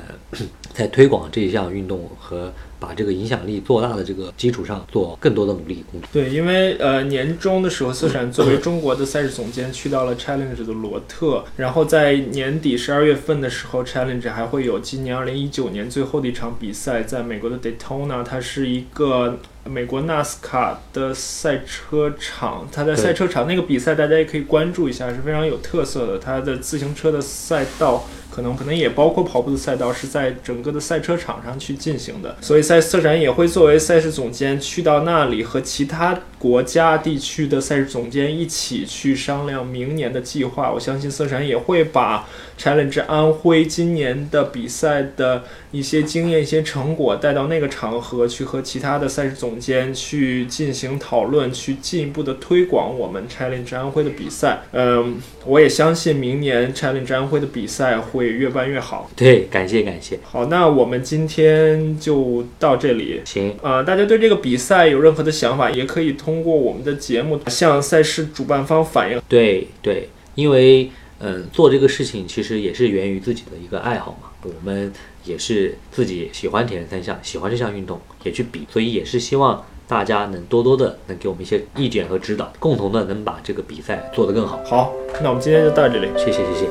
[0.72, 2.52] 在推广这一项运动和。
[2.80, 6.08] 把这个影响力做大的这个基础上，做更多的努力工作。
[6.12, 28.04] 对，因为呃年终的时候，四闪作为中国的赛事总监去到了 Challenge 的罗特，然后在年底十二月份的时候，Challenge 还会有今年二零一九年最后的一场比赛，在美国的 Daytona，它是一个美国纳斯卡的赛车场，它在赛车场那个比赛大家也可以关注一下，是非常有特色的，它的自行车的赛道。
[28.30, 40.72] 可能可能也包括跑步的赛道是在整个的赛车场上去进行的，所以赛色展也会作为赛事总监去到那里和其他国家地区的赛事总监一起去商量明年的计划。
[40.72, 42.28] 我相信色闪也会把
[42.58, 45.44] Challenge 安徽今年的比赛的。
[45.70, 54.60] 一些经验、一些成果带到那个场合去，和其他的赛事总监去进行讨论，去进一步的推广我们 Challenge 安徽的比赛。
[54.72, 59.10] 嗯，我也相信明年 Challenge 安徽的比赛会越办越好。
[59.14, 60.18] 对，感谢感谢。
[60.22, 63.20] 好，那我们今天就到这里。
[63.26, 69.20] 行，啊，大家对这个比赛有任何的想法，也可以通过我们的节目向赛事主办方反映。
[69.28, 74.92] 对对，因为嗯，做这个事情其实也是源于自己的一个爱好嘛，我们。
[75.24, 84.58] 也是自己喜欢铁人三项，喜欢这项运动，也去比，所以也是希望大家能多多的能给我们一些意见和指导，共同的能把这个比赛做得更好。
[84.64, 86.66] 好，那我们今天就到这里，谢谢，谢谢。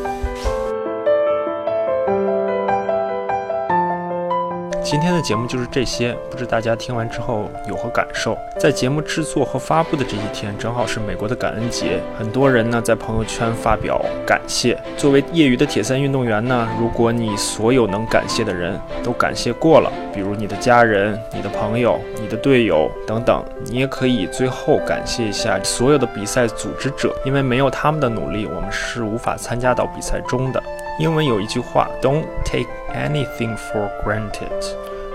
[4.90, 8.38] 今天的节目就是这些，不知大家听完之后有何感受？
[8.58, 14.82] 在节目制作和发布的这一天，正好是美国的感恩节，很多人呢在朋友圈发表感谢。
[14.96, 30.64] 作为业余的铁三运动员呢，如果你所有能感谢的人都感谢过了，比如你的家人、你的朋友、你的队友等等，你也可以最后感谢一下所有的比赛组织者，因为没有他们的努力，我们是无法参加到比赛中的。
[31.00, 34.50] 英文有一句话，Don't take anything for granted。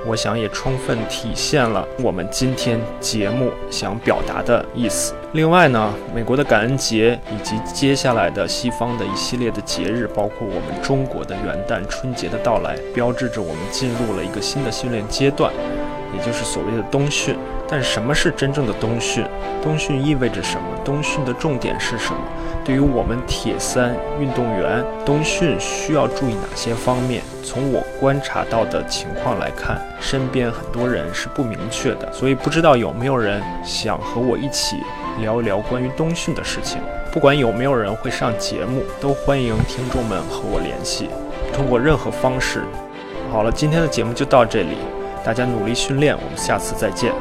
[0.06, 5.12] 我想也充分体现了我们今天节目想表达的意思。
[5.32, 15.52] 另外呢，美国的感恩节以及接下来的西方的一系列的节日，包括我们中国的元旦、春节的到来，标志着我们进入了一个新的训练阶段，
[16.16, 17.36] 也就是所谓的冬训。
[17.72, 19.24] 但什么是真正的冬训？
[19.62, 20.66] 冬训意味着什么？
[20.84, 22.20] 冬训的重点是什么？
[22.62, 27.22] 对于我们铁三运动员，冬训需要注意哪些方面？
[27.42, 34.76] 从我观察到的情况来看，身边很多人是不明确的，所以不知道有没有人想和我一起
[35.18, 36.78] 聊一聊关于冬训的事情。
[37.10, 41.08] 不管有没有人会上节目，都欢迎听众们和我联系，
[41.54, 42.64] 通过任何方式。
[43.30, 44.76] 好了，今天的节目就到这里，
[45.24, 47.14] 大家努力训练，我们下次再见。